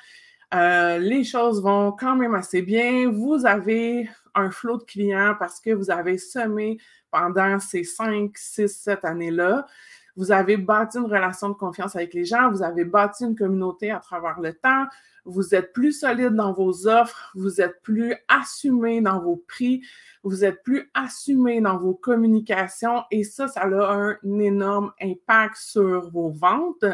Euh, 0.55 0.99
les 0.99 1.25
choses 1.25 1.63
vont 1.63 1.93
quand 1.93 2.15
même 2.17 2.35
assez 2.35 2.63
bien. 2.63 3.11
Vous 3.11 3.47
avez 3.47 4.09
un 4.35 4.51
flot 4.51 4.79
de 4.79 4.85
clients 4.85 5.35
parce 5.39 5.61
que 5.61 5.71
vous 5.71 5.91
avez 5.91 6.19
semé 6.19 6.79
pendant 7.11 7.59
ces 7.59 7.85
5, 7.85 8.37
6, 8.37 8.69
7 8.69 9.05
années-là. 9.05 9.67
Vous 10.17 10.33
avez 10.33 10.57
bâti 10.57 10.99
une 10.99 11.07
relation 11.07 11.49
de 11.49 11.55
confiance 11.55 11.97
avec 11.97 12.13
les 12.15 12.25
gens, 12.25 12.51
vous 12.51 12.63
avez 12.63 12.85
bâti 12.85 13.25
une 13.25 13.37
communauté 13.37 13.91
à 13.91 13.99
travers 13.99 14.41
le 14.41 14.53
temps, 14.53 14.87
vous 15.25 15.55
êtes 15.55 15.73
plus 15.73 15.93
solide 15.93 16.35
dans 16.35 16.53
vos 16.53 16.89
offres, 16.89 17.31
vous 17.35 17.61
êtes 17.61 17.81
plus 17.83 18.15
assumé 18.29 19.01
dans 19.01 19.21
vos 19.21 19.37
prix, 19.37 19.83
vous 20.25 20.45
êtes 20.45 20.63
plus 20.63 20.91
assumé 20.95 21.61
dans 21.61 21.79
vos 21.79 21.95
communications 21.95 23.05
et 23.11 23.25
ça, 23.25 23.49
ça 23.49 23.63
a 23.63 23.95
un 23.95 24.39
énorme 24.39 24.93
impact 25.01 25.57
sur 25.57 26.11
vos 26.11 26.31
ventes. 26.31 26.85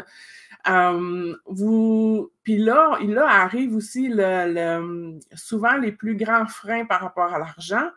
Euh, 0.69 1.35
vous, 1.45 2.31
puis 2.43 2.57
là, 2.57 2.97
là 3.01 3.27
arrive 3.27 3.75
aussi 3.75 4.09
le, 4.09 5.19
souvent 5.33 5.77
les 5.77 5.91
plus 5.91 6.15
grands 6.15 6.47
freins 6.47 6.85
par 6.85 7.01
rapport 7.01 7.33
à 7.33 7.39
l'argent. 7.39 7.89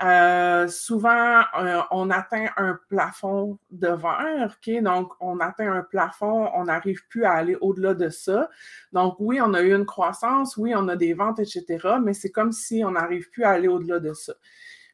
Euh, 0.00 0.68
souvent, 0.68 1.42
euh, 1.58 1.80
on 1.90 2.10
atteint 2.10 2.46
un 2.56 2.78
plafond 2.88 3.58
de 3.70 3.88
verre, 3.88 4.56
OK? 4.56 4.82
Donc, 4.82 5.12
on 5.20 5.40
atteint 5.40 5.72
un 5.72 5.82
plafond, 5.82 6.48
on 6.54 6.64
n'arrive 6.64 7.00
plus 7.08 7.24
à 7.24 7.32
aller 7.32 7.56
au-delà 7.60 7.94
de 7.94 8.08
ça. 8.08 8.48
Donc, 8.92 9.16
oui, 9.18 9.40
on 9.40 9.54
a 9.54 9.62
eu 9.62 9.74
une 9.74 9.86
croissance, 9.86 10.56
oui, 10.56 10.72
on 10.76 10.86
a 10.86 10.94
des 10.94 11.14
ventes, 11.14 11.40
etc., 11.40 11.96
mais 12.02 12.14
c'est 12.14 12.30
comme 12.30 12.52
si 12.52 12.84
on 12.84 12.92
n'arrive 12.92 13.28
plus 13.30 13.42
à 13.42 13.50
aller 13.50 13.66
au-delà 13.66 13.98
de 13.98 14.12
ça. 14.12 14.34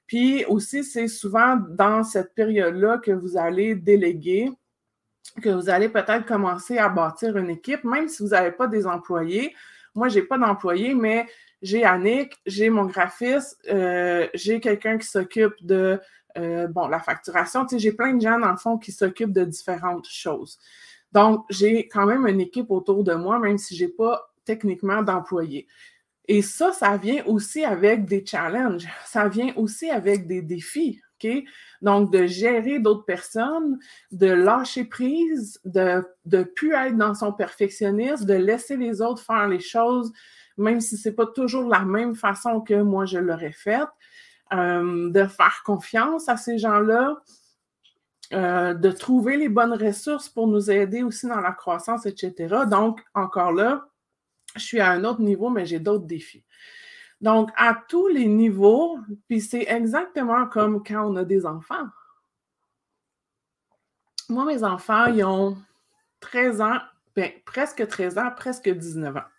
Puis 0.07 0.45
aussi, 0.47 0.85
c'est 0.85 1.09
souvent 1.09 1.57
dans 1.57 2.03
cette 2.03 2.35
période-là 2.35 2.99
que 2.99 3.11
vous 3.11 3.37
allez 3.37 3.75
déléguer, 3.75 4.51
que 5.43 5.51
vous 5.51 5.69
allez 5.69 5.89
peut-être 5.91 6.25
commencer 6.27 6.79
à 6.79 6.89
bâtir 6.89 7.37
une 7.37 7.51
équipe, 7.51 7.85
même 7.85 8.09
si 8.09 8.23
vous 8.23 8.31
n'avez 8.31 8.53
pas 8.53 8.69
des 8.69 8.87
employés. 8.87 9.55
Moi, 9.95 10.09
je 10.09 10.19
n'ai 10.19 10.25
pas 10.25 10.39
d'employés, 10.39 10.95
mais 10.95 11.27
j'ai 11.63 11.85
Annick, 11.85 12.35
j'ai 12.47 12.69
mon 12.69 12.85
graphiste, 12.85 13.59
euh, 13.71 14.29
j'ai 14.35 14.61
quelqu'un 14.61 14.99
qui 14.99 15.07
s'occupe 15.07 15.55
de 15.61 16.01
euh, 16.37 16.67
bon, 16.67 16.89
la 16.89 17.01
facturation. 17.01 17.67
j'ai 17.71 17.93
plein 17.93 18.15
de 18.15 18.21
gens, 18.21 18.39
dans 18.39 18.51
le 18.51 18.57
fond, 18.57 18.77
qui 18.77 18.93
s'occupent 18.93 19.33
de 19.33 19.45
différentes 19.45 20.09
choses. 20.09 20.59
Donc, 21.13 21.45
j'ai 21.49 21.87
quand 21.87 22.07
même 22.07 22.27
une 22.27 22.41
équipe 22.41 22.71
autour 22.71 23.05
de 23.05 23.15
moi, 23.15 23.39
même 23.39 23.57
si 23.57 23.77
je 23.77 23.85
n'ai 23.85 23.91
pas 23.91 24.33
techniquement 24.45 25.03
d'employés. 25.03 25.67
Et 26.27 26.43
ça, 26.43 26.73
ça 26.73 26.97
vient 26.97 27.25
aussi 27.27 27.65
avec 27.65 28.05
des 28.05 28.25
challenges. 28.27 28.89
Ça 29.05 29.29
vient 29.29 29.53
aussi 29.57 29.91
avec 29.91 30.27
des 30.27 30.43
défis. 30.43 31.01
Donc, 31.83 32.13
de 32.13 32.27
gérer 32.27 32.79
d'autres 32.79 33.05
personnes, 33.05 33.79
de 34.11 34.27
lâcher 34.27 34.85
prise, 34.85 35.61
de 35.65 36.03
ne 36.27 36.43
plus 36.43 36.73
être 36.73 36.97
dans 36.97 37.15
son 37.15 37.33
perfectionnisme, 37.33 38.25
de 38.25 38.35
laisser 38.35 38.77
les 38.77 39.03
autres 39.03 39.23
faire 39.23 39.49
les 39.49 39.61
choses 39.61 40.13
même 40.57 40.81
si 40.81 40.97
ce 40.97 41.09
n'est 41.09 41.15
pas 41.15 41.27
toujours 41.27 41.69
la 41.69 41.81
même 41.81 42.15
façon 42.15 42.61
que 42.61 42.75
moi 42.75 43.07
je 43.07 43.19
l'aurais 43.19 43.53
faite, 43.53 43.89
euh, 44.53 45.11
de 45.11 45.27
faire 45.27 45.63
confiance 45.65 46.29
à 46.29 46.37
ces 46.37 46.59
gens-là, 46.59 47.17
euh, 48.33 48.75
de 48.75 48.91
trouver 48.91 49.37
les 49.37 49.49
bonnes 49.49 49.75
ressources 49.75 50.29
pour 50.29 50.47
nous 50.47 50.71
aider 50.71 51.03
aussi 51.03 51.27
dans 51.27 51.41
la 51.41 51.53
croissance, 51.53 52.07
etc. 52.07 52.55
Donc, 52.71 53.01
encore 53.15 53.53
là, 53.53 53.87
je 54.57 54.63
suis 54.63 54.81
à 54.81 54.91
un 54.91 55.05
autre 55.05 55.21
niveau, 55.21 55.51
mais 55.51 55.67
j'ai 55.67 55.79
d'autres 55.79 56.07
défis. 56.07 56.45
Donc, 57.25 57.51
à 57.57 57.75
tous 57.89 58.09
les 58.09 58.27
niveaux, 58.27 58.99
puis 59.29 59.41
c'est 59.41 59.65
exactement 59.67 60.47
comme 60.47 60.85
quand 60.85 61.11
on 61.11 61.17
a 61.17 61.25
des 61.25 61.47
enfants. 61.47 61.87
Moi, 64.29 64.45
mes 64.45 64.63
enfants, 64.63 65.07
ils 65.07 65.25
ont 65.25 65.57
13 66.21 66.61
ans, 66.61 66.79
bien, 67.17 67.31
presque 67.47 67.89
13 67.89 68.19
ans, 68.19 68.31
presque 68.37 68.69
19 68.69 69.17
ans. 69.17 69.31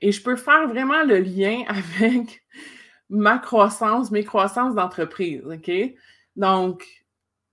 Et 0.00 0.12
je 0.12 0.22
peux 0.22 0.36
faire 0.36 0.68
vraiment 0.68 1.02
le 1.02 1.18
lien 1.18 1.64
avec 1.68 2.44
ma 3.10 3.38
croissance, 3.38 4.12
mes 4.12 4.22
croissances 4.22 4.76
d'entreprise? 4.76 5.42
Donc, 6.36 6.86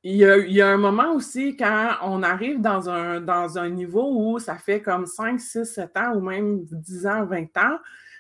il 0.04 0.16
y, 0.16 0.62
a, 0.62 0.68
un 0.68 0.78
moment 0.78 1.14
aussi 1.14 1.58
quand 1.58 1.96
on 2.04 2.22
arrive 2.22 2.62
dans 2.62 2.88
un 2.88 3.70
niveau 3.70 4.12
où 4.14 4.38
ça 4.38 4.60
fait 4.60 4.80
comme 4.80 5.08
5, 5.08 5.40
6, 5.40 5.66
7 5.66 5.98
ans 5.98 6.14
ou 6.18 6.22
même 6.22 6.66
10 6.66 7.08
ans, 7.08 7.26
20 7.26 7.58
ans 7.58 7.80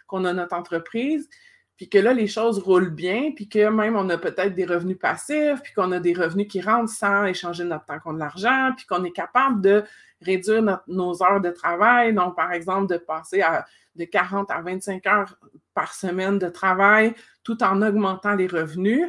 qu'on 0.09 0.25
a 0.25 0.33
notre 0.33 0.55
entreprise, 0.55 1.29
puis 1.77 1.87
que 1.87 1.97
là, 1.97 2.13
les 2.13 2.27
choses 2.27 2.59
roulent 2.59 2.89
bien, 2.89 3.31
puis 3.33 3.47
que 3.47 3.69
même 3.69 3.95
on 3.95 4.09
a 4.09 4.17
peut-être 4.17 4.53
des 4.53 4.65
revenus 4.65 4.99
passifs, 4.99 5.61
puis 5.63 5.71
qu'on 5.73 5.93
a 5.93 5.99
des 5.99 6.13
revenus 6.13 6.47
qui 6.47 6.59
rentrent 6.59 6.91
sans 6.91 7.23
échanger 7.23 7.63
notre 7.63 7.85
temps 7.85 7.99
contre 7.99 8.19
l'argent, 8.19 8.71
puis 8.75 8.85
qu'on 8.85 9.05
est 9.05 9.13
capable 9.13 9.61
de 9.61 9.83
réduire 10.21 10.81
nos 10.87 11.23
heures 11.23 11.39
de 11.39 11.51
travail. 11.51 12.13
Donc, 12.13 12.35
par 12.35 12.51
exemple, 12.51 12.91
de 12.91 12.97
passer 12.97 13.41
à, 13.41 13.65
de 13.95 14.03
40 14.03 14.51
à 14.51 14.61
25 14.61 15.07
heures 15.07 15.39
par 15.73 15.93
semaine 15.93 16.37
de 16.37 16.49
travail 16.49 17.13
tout 17.43 17.63
en 17.63 17.81
augmentant 17.81 18.35
les 18.35 18.47
revenus. 18.47 19.07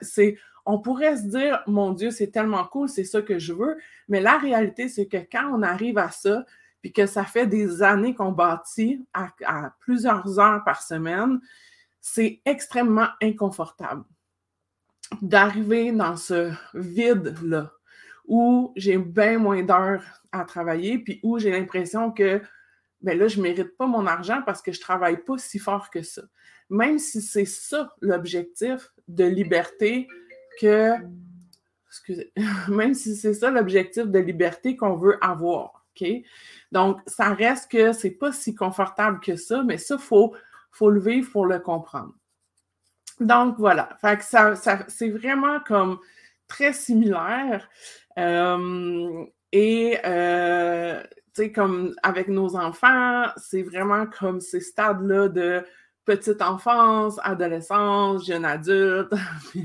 C'est, 0.00 0.38
on 0.64 0.78
pourrait 0.78 1.18
se 1.18 1.24
dire, 1.24 1.62
mon 1.66 1.92
Dieu, 1.92 2.10
c'est 2.10 2.28
tellement 2.28 2.64
cool, 2.64 2.88
c'est 2.88 3.04
ça 3.04 3.20
que 3.20 3.38
je 3.38 3.52
veux. 3.52 3.76
Mais 4.08 4.20
la 4.22 4.38
réalité, 4.38 4.88
c'est 4.88 5.06
que 5.06 5.18
quand 5.18 5.50
on 5.52 5.62
arrive 5.62 5.98
à 5.98 6.10
ça, 6.10 6.46
puis 6.86 6.92
que 6.92 7.06
ça 7.06 7.24
fait 7.24 7.48
des 7.48 7.82
années 7.82 8.14
qu'on 8.14 8.30
bâtit 8.30 9.04
à, 9.12 9.74
plusieurs 9.80 10.38
heures 10.38 10.62
par 10.62 10.80
semaine, 10.80 11.40
c'est 12.00 12.40
extrêmement 12.44 13.08
inconfortable 13.20 14.04
d'arriver 15.20 15.90
dans 15.90 16.16
ce 16.16 16.52
vide-là 16.74 17.72
où 18.28 18.72
j'ai 18.76 18.98
bien 18.98 19.38
moins 19.38 19.64
d'heures 19.64 20.04
à 20.30 20.44
travailler, 20.44 21.00
puis 21.00 21.18
où 21.24 21.40
j'ai 21.40 21.50
l'impression 21.50 22.12
que 22.12 22.40
ben 23.00 23.18
là, 23.18 23.26
je 23.26 23.38
ne 23.38 23.42
mérite 23.42 23.76
pas 23.76 23.88
mon 23.88 24.06
argent 24.06 24.42
parce 24.46 24.62
que 24.62 24.70
je 24.70 24.78
ne 24.78 24.82
travaille 24.82 25.24
pas 25.24 25.38
si 25.38 25.58
fort 25.58 25.90
que 25.90 26.02
ça. 26.02 26.22
Même 26.70 27.00
si 27.00 27.20
c'est 27.20 27.46
ça 27.46 27.92
l'objectif 28.00 28.92
de 29.08 29.24
liberté 29.24 30.06
que. 30.60 30.92
Excusez. 31.88 32.32
Même 32.68 32.94
si 32.94 33.16
c'est 33.16 33.34
ça 33.34 33.50
l'objectif 33.50 34.06
de 34.06 34.20
liberté 34.20 34.76
qu'on 34.76 34.94
veut 34.94 35.18
avoir. 35.20 35.85
Donc, 36.72 37.00
ça 37.06 37.32
reste 37.32 37.70
que 37.70 37.92
ce 37.92 38.06
n'est 38.06 38.14
pas 38.14 38.32
si 38.32 38.54
confortable 38.54 39.20
que 39.20 39.36
ça, 39.36 39.62
mais 39.62 39.78
ça, 39.78 39.96
il 39.96 40.00
faut, 40.00 40.34
faut 40.70 40.90
le 40.90 41.00
vivre 41.00 41.30
pour 41.30 41.46
le 41.46 41.58
comprendre. 41.58 42.14
Donc, 43.20 43.56
voilà. 43.58 43.96
Que 44.02 44.22
ça, 44.22 44.54
c'est 44.88 45.10
vraiment 45.10 45.60
comme 45.60 45.98
très 46.48 46.72
similaire. 46.72 47.68
Euh, 48.18 49.24
et 49.52 49.98
euh, 50.04 51.02
tu 51.34 51.42
sais, 51.42 51.52
comme 51.52 51.94
avec 52.02 52.28
nos 52.28 52.56
enfants, 52.56 53.26
c'est 53.36 53.62
vraiment 53.62 54.06
comme 54.06 54.40
ces 54.40 54.60
stades-là 54.60 55.28
de 55.28 55.64
petite 56.04 56.40
enfance, 56.40 57.18
adolescence, 57.22 58.26
jeune 58.26 58.44
adulte. 58.44 59.12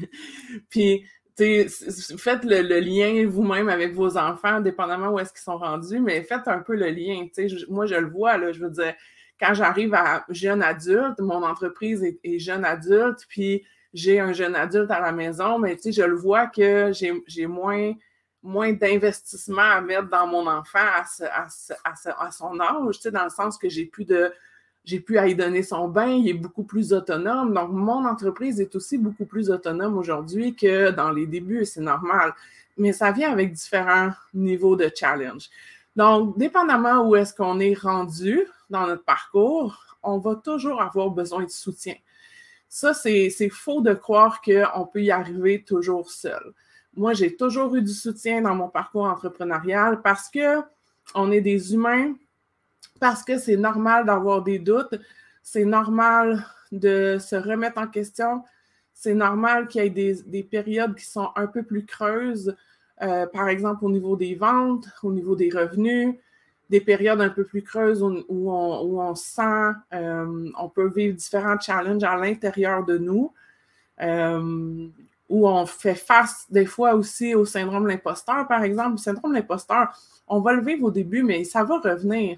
puis, 0.70 1.06
faites 2.18 2.44
le, 2.44 2.80
lien 2.80 3.28
vous-même 3.28 3.70
avec 3.70 3.94
vos 3.94 4.18
enfants, 4.18 4.62
dépendamment 4.62 5.10
où 5.10 5.20
est-ce 5.20 5.32
qu'ils 5.32 5.42
sont 5.42 5.58
rendus, 5.58 6.00
mais 6.00 6.24
faites 6.24 6.48
un 6.48 6.60
peu 6.60 6.76
le 6.76 6.90
lien. 6.90 7.26
Moi, 7.70 7.86
je 7.86 7.96
le 7.96 8.08
vois, 8.08 8.38
là, 8.38 8.52
je 8.52 8.60
veux 8.60 8.70
dire, 8.70 8.94
quand 9.40 9.54
j'arrive 9.54 9.94
à 9.94 10.26
jeune 10.30 10.62
adulte, 10.62 11.20
mon 11.20 11.44
entreprise 11.44 12.04
est, 12.04 12.40
jeune 12.40 12.64
adulte, 12.64 13.26
puis 13.28 13.66
j'ai 13.94 14.20
un 14.20 14.34
jeune 14.34 14.56
adulte 14.56 14.92
à 14.92 15.00
la 15.00 15.12
maison, 15.12 15.60
mais 15.60 15.78
je 15.84 16.04
le 16.04 16.16
vois 16.16 16.48
que 16.48 16.92
j'ai 16.94 17.48
moins 17.48 17.94
moins 18.44 18.74
d'investissement 18.74 19.62
à 19.62 19.82
mettre 19.82 20.10
dans 20.10 20.26
mon 20.28 20.48
enfant 20.48 20.80
à, 20.80 22.32
son 22.32 22.60
âge, 22.60 23.00
dans 23.12 23.24
le 23.24 23.30
sens 23.30 23.58
que 23.58 23.70
j'ai 23.70 23.86
plus 23.86 24.06
de 24.06 24.34
j'ai 24.84 25.00
pu 25.00 25.18
y 25.20 25.36
donner 25.36 25.64
son 25.64 25.88
bain, 25.88 26.08
il 26.08 26.28
est 26.30 26.34
beaucoup 26.34 26.64
plus 26.64 26.94
autonome. 26.94 27.54
Donc, 27.54 27.72
mon 27.72 28.06
entreprise 28.06 28.60
est 28.60 28.76
aussi 28.76 28.98
beaucoup 28.98 29.26
plus 29.26 29.50
autonome 29.50 29.98
aujourd'hui 29.98 30.56
que 30.56 30.90
dans 30.92 31.12
les 31.12 31.28
débuts, 31.28 31.66
c'est 31.66 31.82
normal. 31.82 32.34
mais 32.78 32.94
ça 32.94 33.12
vient 33.12 33.32
avec 33.32 33.52
différents 33.52 34.12
niveaux 34.34 34.76
de 34.76 34.90
challenge. 34.96 35.50
Donc, 35.96 36.38
dépendamment 36.38 37.08
où 37.08 37.16
est-ce 37.16 37.34
qu'on 37.34 37.60
est 37.60 37.78
rendu 37.78 38.42
dans 38.70 38.88
notre 38.88 39.04
parcours, 39.04 39.98
on 40.02 40.18
va 40.18 40.36
toujours 40.36 40.82
avoir 40.82 41.10
besoin 41.12 41.44
de 41.44 41.50
soutien. 41.50 41.96
Ça, 42.70 42.94
c'est 42.94 43.50
faux 43.50 43.82
de 43.82 43.94
croire 43.94 44.42
qu'on 44.42 44.86
peut 44.86 45.04
y 45.04 45.12
arriver 45.12 45.64
toujours 45.64 46.10
seul. 46.10 46.54
Moi, 46.96 47.14
j'ai 47.14 47.36
toujours 47.36 47.76
eu 47.76 47.82
du 47.82 47.94
soutien 47.94 48.42
dans 48.42 48.56
mon 48.56 48.70
parcours 48.70 49.04
entrepreneurial 49.04 50.02
parce 50.02 50.30
que 50.30 50.62
on 51.14 51.32
est 51.32 51.42
des 51.42 51.74
humains, 51.74 52.14
parce 53.01 53.24
que 53.24 53.39
c'est 53.39 53.58
normal 53.58 54.05
d'avoir 54.05 54.43
des 54.43 54.60
doutes, 54.60 54.93
c'est 55.41 55.65
normal 55.65 56.46
de 56.72 57.17
se 57.20 57.36
remettre 57.36 57.81
en 57.81 57.88
question, 57.88 58.43
c'est 58.93 59.15
normal 59.15 59.67
qu'il 59.67 59.81
y 59.81 59.88
ait 59.88 60.13
des, 60.24 60.43
périodes 60.43 60.96
qui 60.96 61.05
sont 61.05 61.29
un 61.36 61.48
peu 61.48 61.63
plus 61.63 61.84
creuses, 61.84 62.55
euh, 63.01 63.25
par 63.25 63.50
exemple 63.50 63.86
au 63.86 63.89
niveau 63.89 64.15
des 64.15 64.36
ventes, 64.36 64.86
au 65.01 65.12
niveau 65.12 65.36
des 65.36 65.50
revenus, 65.50 66.13
des 66.70 66.79
périodes 66.79 67.20
un 67.22 67.29
peu 67.29 67.43
plus 67.43 67.63
creuses 67.63 68.03
où, 68.03 68.51
on, 68.51 69.15
sent, 69.15 69.72
euh, 69.93 70.51
on 70.60 70.70
peut 70.70 70.88
vivre 70.88 71.17
différents 71.17 71.60
challenges 71.60 72.03
à 72.03 72.15
l'intérieur 72.15 72.86
de 72.86 73.00
nous, 73.00 73.34
euh, 74.00 74.88
où 75.27 75.48
on 75.48 75.65
fait 75.65 75.96
face 75.96 76.46
des 76.51 76.67
fois 76.67 76.93
aussi 76.93 77.34
au 77.34 77.46
syndrome 77.46 77.86
de 77.86 77.89
l'imposteur, 77.89 78.48
par 78.48 78.62
exemple. 78.62 78.91
Le 78.91 78.98
syndrome 78.98 79.31
de 79.31 79.38
l'imposteur, 79.38 79.89
on 80.27 80.39
va 80.39 80.53
le 80.53 80.63
vivre 80.63 80.86
au 80.86 80.91
début, 80.91 81.24
mais 81.24 81.43
ça 81.46 81.63
va 81.63 81.79
revenir. 81.79 82.38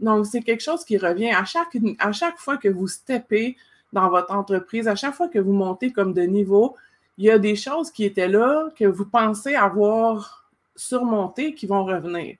Donc, 0.00 0.26
c'est 0.26 0.42
quelque 0.42 0.62
chose 0.62 0.84
qui 0.84 0.98
revient 0.98 1.30
à 1.30 1.44
chaque, 1.44 1.76
à 1.98 2.12
chaque 2.12 2.38
fois 2.38 2.56
que 2.56 2.68
vous 2.68 2.88
steppez 2.88 3.56
dans 3.92 4.08
votre 4.08 4.32
entreprise, 4.32 4.88
à 4.88 4.94
chaque 4.94 5.14
fois 5.14 5.28
que 5.28 5.38
vous 5.38 5.52
montez 5.52 5.92
comme 5.92 6.12
de 6.12 6.22
niveau, 6.22 6.76
il 7.16 7.26
y 7.26 7.30
a 7.30 7.38
des 7.38 7.54
choses 7.54 7.90
qui 7.90 8.04
étaient 8.04 8.28
là 8.28 8.68
que 8.76 8.84
vous 8.84 9.06
pensez 9.06 9.54
avoir 9.54 10.50
surmontées 10.74 11.54
qui 11.54 11.66
vont 11.66 11.84
revenir. 11.84 12.36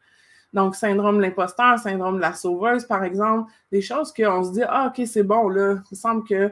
Donc, 0.52 0.76
syndrome 0.76 1.16
de 1.16 1.22
l'imposteur, 1.22 1.78
syndrome 1.78 2.16
de 2.16 2.20
la 2.20 2.32
sauveuse, 2.32 2.84
par 2.84 3.02
exemple, 3.04 3.50
des 3.72 3.80
choses 3.80 4.12
qu'on 4.12 4.44
se 4.44 4.52
dit, 4.52 4.62
ah, 4.66 4.86
OK, 4.88 5.04
c'est 5.06 5.22
bon, 5.22 5.48
là, 5.48 5.76
il 5.90 5.94
me 5.94 5.96
semble 5.96 6.24
que 6.24 6.50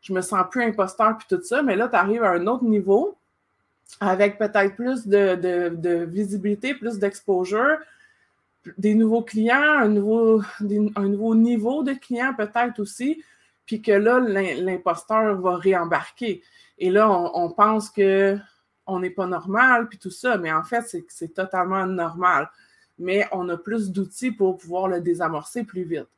je 0.00 0.12
me 0.12 0.20
sens 0.20 0.44
plus 0.50 0.62
imposteur, 0.64 1.16
puis 1.16 1.26
tout 1.28 1.42
ça, 1.42 1.62
mais 1.62 1.76
là, 1.76 1.88
tu 1.88 1.96
arrives 1.96 2.22
à 2.22 2.30
un 2.30 2.46
autre 2.46 2.64
niveau 2.64 3.16
avec 4.00 4.38
peut-être 4.38 4.74
plus 4.74 5.06
de, 5.06 6.04
visibilité, 6.04 6.74
plus 6.74 6.98
d'exposure, 6.98 7.78
des 8.78 8.94
nouveaux 8.94 9.22
clients, 9.22 9.78
un 9.80 9.88
nouveau, 9.88 10.42
niveau 11.34 11.82
de 11.82 11.92
clients 11.92 12.34
peut-être 12.36 12.80
aussi, 12.80 13.22
puis 13.66 13.82
que 13.82 13.92
là, 13.92 14.20
l'imposteur 14.20 15.40
va 15.40 15.56
réembarquer. 15.56 16.42
Et 16.78 16.90
là, 16.90 17.10
on, 17.10 17.30
on 17.34 17.50
pense 17.50 17.90
que 17.90 18.36
on 18.86 19.00
n'est 19.00 19.10
pas 19.10 19.26
normal, 19.26 19.88
puis 19.88 19.98
tout 19.98 20.10
ça, 20.10 20.36
mais 20.36 20.52
en 20.52 20.62
fait, 20.62 20.96
c'est 21.08 21.32
totalement 21.32 21.86
normal 21.86 22.50
mais 22.98 23.26
on 23.32 23.48
a 23.48 23.56
plus 23.56 23.90
d'outils 23.90 24.30
pour 24.30 24.56
pouvoir 24.56 24.88
le 24.88 25.00
désamorcer 25.00 25.64
plus 25.64 25.84
vite. 25.84 26.08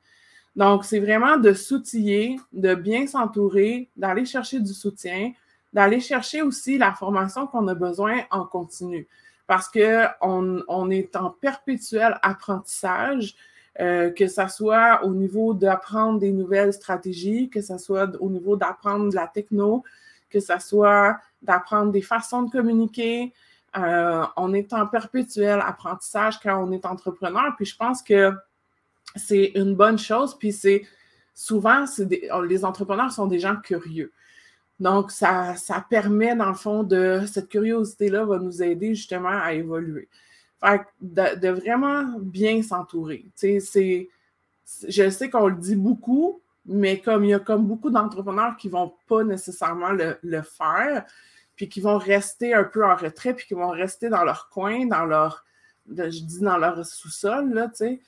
Donc, 0.55 0.85
c'est 0.85 1.01
vraiment 1.01 1.37
de 1.37 1.53
s'outiller, 1.53 2.39
de 2.53 2.75
bien 2.75 3.07
s'entourer, 3.07 3.91
d'aller 3.97 4.25
chercher 4.25 4.61
du 4.61 4.73
soutien, 4.73 5.33
d'aller 5.73 6.01
chercher 6.01 6.43
aussi 6.43 6.79
la 6.79 6.93
formation 6.93 7.47
qu'on 7.47 7.69
a 7.69 7.75
besoin 7.75 8.23
en 8.31 8.45
continu. 8.45 9.07
Parce 9.47 9.69
qu'on 9.69 10.63
on 10.67 10.91
est 10.91 11.15
en 11.17 11.31
perpétuel 11.31 12.19
apprentissage, 12.23 13.37
euh, 13.81 14.11
que 14.11 14.27
ce 14.27 14.49
soit 14.49 15.05
au 15.05 15.13
niveau 15.13 15.55
d'apprendre 15.55 16.19
des 16.19 16.33
nouvelles 16.33 16.73
stratégies, 16.73 17.49
que 17.51 17.61
ce 17.61 17.79
soit 17.79 18.11
au 18.21 18.31
niveau 18.31 18.57
d'apprendre 18.57 19.11
de 19.11 19.15
la 19.15 19.27
techno, 19.27 19.85
que 20.31 20.41
ce 20.41 20.59
soit 20.59 21.19
d'apprendre 21.43 21.93
des 21.93 22.03
façons 22.03 22.43
de 22.43 22.51
communiquer, 22.51 23.33
euh, 23.77 24.25
on 24.37 24.55
est 24.55 24.73
en 24.73 24.87
perpétuel 24.87 25.61
apprentissage 25.61 26.41
quand 26.41 26.65
on 26.65 26.73
est 26.73 26.87
entrepreneur. 26.87 27.55
Puis 27.57 27.67
je 27.67 27.77
pense 27.77 28.03
que 28.03 28.33
c'est 29.15 29.53
une 29.55 29.75
bonne 29.75 29.99
chose. 29.99 30.37
Puis 30.39 30.53
c'est 30.53 30.83
souvent, 31.35 31.85
les 32.49 32.65
entrepreneurs 32.65 33.13
sont 33.13 33.27
des 33.27 33.39
gens 33.39 33.57
curieux. 33.57 34.13
Donc, 34.79 35.11
ça, 35.11 35.55
permet, 35.89 36.37
dans 36.37 36.49
le 36.49 36.55
fond, 36.55 36.83
de 36.83 37.23
cette 37.27 37.49
curiosité-là 37.49 38.25
va 38.25 38.39
nous 38.39 38.63
aider 38.63 38.95
justement 38.95 39.41
à 39.41 39.55
évoluer. 39.55 40.09
Fait 40.61 40.83
de, 41.01 41.49
vraiment 41.49 42.19
bien 42.21 42.63
s'entourer. 42.63 43.27
Je 43.43 45.11
sais 45.11 45.31
qu'on 45.31 45.49
le 45.49 45.57
dit 45.57 45.77
beaucoup, 45.77 46.41
mais 46.67 47.01
comme 47.01 47.25
il 47.25 47.31
y 47.31 47.35
a 47.35 47.39
comme 47.39 47.67
beaucoup 47.67 47.91
d'entrepreneurs 47.91 48.57
qui 48.57 48.69
ne 48.69 48.73
vont 48.73 48.95
pas 49.09 49.23
nécessairement 49.25 49.93
le 49.93 50.43
faire, 50.43 51.05
puis 51.57 51.69
qui 51.69 51.81
vont 51.81 51.99
rester 51.99 52.55
un 52.55 52.65
peu 52.65 52.85
en 52.85 52.95
retrait, 52.95 53.35
puis 53.35 53.47
qui 53.47 53.55
vont 53.55 53.71
rester 53.71 54.11
dans 54.11 54.25
leur 54.25 54.51
coin, 54.51 54.87
dans 54.87 55.07
leur, 55.07 55.45
je 55.89 56.23
dis 56.23 56.41
dans 56.41 56.59
leur 56.59 56.85
sous-sol, 56.85 57.53
là, 57.53 57.69
tu 57.69 57.77
sais. 57.77 58.01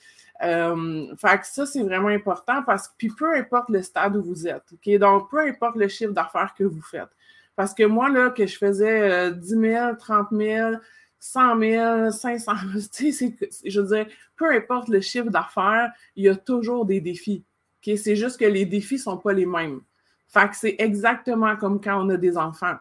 Euh, 0.43 1.15
fait 1.17 1.39
que 1.41 1.47
ça, 1.47 1.67
c'est 1.67 1.83
vraiment 1.83 2.09
important 2.09 2.63
parce 2.63 2.89
que, 2.89 2.95
puis 2.97 3.09
peu 3.09 3.35
importe 3.35 3.71
le 3.71 3.83
stade 3.83 4.17
où 4.17 4.23
vous 4.23 4.47
êtes, 4.47 4.65
OK? 4.73 4.99
Donc, 4.99 5.31
peu 5.31 5.41
importe 5.41 5.77
le 5.77 5.89
chiffre 5.89 6.13
d'affaires 6.13 6.55
que 6.57 6.65
vous 6.65 6.83
faites. 6.83 7.09
Parce 7.57 7.75
que 7.75 7.83
moi, 7.85 8.09
là, 8.09 8.31
que 8.31 8.47
je 8.47 8.57
faisais 8.57 9.33
10 9.33 9.49
000, 9.49 9.97
30 9.99 10.29
000, 10.31 10.77
100 11.19 11.61
000, 11.61 12.11
500 12.13 12.53
000, 12.73 12.85
tu 12.93 13.13
sais, 13.13 13.37
je 13.65 13.81
veux 13.81 13.97
dire, 13.97 14.07
peu 14.37 14.53
importe 14.53 14.89
le 14.89 15.01
chiffre 15.01 15.31
d'affaires, 15.31 15.93
il 16.15 16.25
y 16.25 16.29
a 16.29 16.37
toujours 16.37 16.87
des 16.87 17.01
défis. 17.01 17.45
OK? 17.85 17.97
C'est 17.97 18.15
juste 18.15 18.39
que 18.39 18.45
les 18.45 18.65
défis 18.65 18.95
ne 18.95 19.01
sont 19.01 19.19
pas 19.19 19.33
les 19.33 19.47
mêmes. 19.47 19.81
Fait 20.29 20.49
que 20.49 20.57
c'est 20.57 20.77
exactement 20.79 21.57
comme 21.57 21.81
quand 21.81 22.05
on 22.05 22.09
a 22.11 22.17
des 22.17 22.37
enfants 22.37 22.77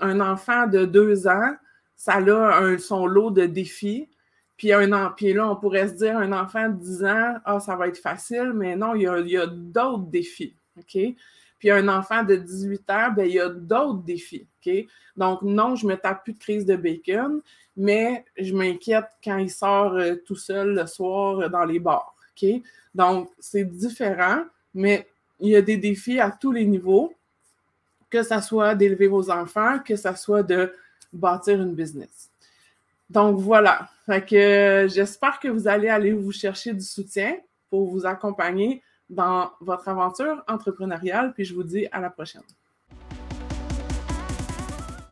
un 0.00 0.20
enfant 0.20 0.66
de 0.66 0.84
deux 0.84 1.26
ans, 1.26 1.54
ça 1.96 2.14
a 2.14 2.78
son 2.78 3.06
lot 3.06 3.30
de 3.30 3.46
défis. 3.46 4.08
Puis, 4.56 4.72
un, 4.72 5.10
puis 5.16 5.32
là, 5.32 5.50
on 5.50 5.56
pourrait 5.56 5.88
se 5.88 5.94
dire, 5.94 6.16
un 6.16 6.32
enfant 6.32 6.68
de 6.68 6.76
10 6.76 7.04
ans, 7.04 7.34
ah, 7.44 7.60
ça 7.60 7.74
va 7.76 7.88
être 7.88 7.98
facile, 7.98 8.52
mais 8.54 8.76
non, 8.76 8.94
il 8.94 9.02
y 9.02 9.36
a, 9.36 9.46
d'autres 9.46 10.06
défis. 10.06 10.54
Puis 11.58 11.70
un 11.70 11.88
enfant 11.88 12.22
de 12.22 12.36
18 12.36 12.90
ans, 12.90 13.10
ben, 13.16 13.26
il 13.26 13.34
y 13.34 13.40
a 13.40 13.48
d'autres 13.48 14.02
défis. 14.02 14.46
OK? 14.64 14.72
Donc, 15.16 15.42
non, 15.42 15.76
je 15.76 15.86
ne 15.86 15.92
me 15.92 15.96
tape 15.96 16.24
plus 16.24 16.34
de 16.34 16.38
crise 16.38 16.66
de 16.66 16.76
bacon, 16.76 17.40
mais 17.76 18.24
je 18.36 18.54
m'inquiète 18.54 19.08
quand 19.22 19.38
il 19.38 19.50
sort 19.50 19.94
euh, 19.94 20.16
tout 20.26 20.36
seul 20.36 20.74
le 20.74 20.86
soir 20.86 21.48
dans 21.50 21.64
les 21.64 21.78
bars. 21.78 22.14
OK? 22.36 22.48
Donc, 22.94 23.30
c'est 23.38 23.64
différent, 23.64 24.44
mais 24.72 25.08
il 25.40 25.50
y 25.50 25.56
a 25.56 25.62
des 25.62 25.76
défis 25.76 26.20
à 26.20 26.30
tous 26.30 26.52
les 26.52 26.64
niveaux 26.64 27.12
que 28.14 28.22
ce 28.22 28.40
soit 28.40 28.76
d'élever 28.76 29.08
vos 29.08 29.28
enfants, 29.28 29.80
que 29.80 29.96
ce 29.96 30.14
soit 30.14 30.44
de 30.44 30.72
bâtir 31.12 31.60
une 31.60 31.74
business. 31.74 32.30
Donc 33.10 33.38
voilà. 33.38 33.88
Que 34.06 34.86
j'espère 34.88 35.40
que 35.40 35.48
vous 35.48 35.66
allez 35.68 35.88
aller 35.88 36.12
vous 36.12 36.32
chercher 36.32 36.74
du 36.74 36.84
soutien 36.84 37.36
pour 37.70 37.88
vous 37.88 38.06
accompagner 38.06 38.82
dans 39.08 39.50
votre 39.60 39.88
aventure 39.88 40.42
entrepreneuriale. 40.48 41.32
Puis 41.34 41.44
je 41.44 41.54
vous 41.54 41.64
dis 41.64 41.86
à 41.92 42.00
la 42.00 42.10
prochaine. 42.10 42.42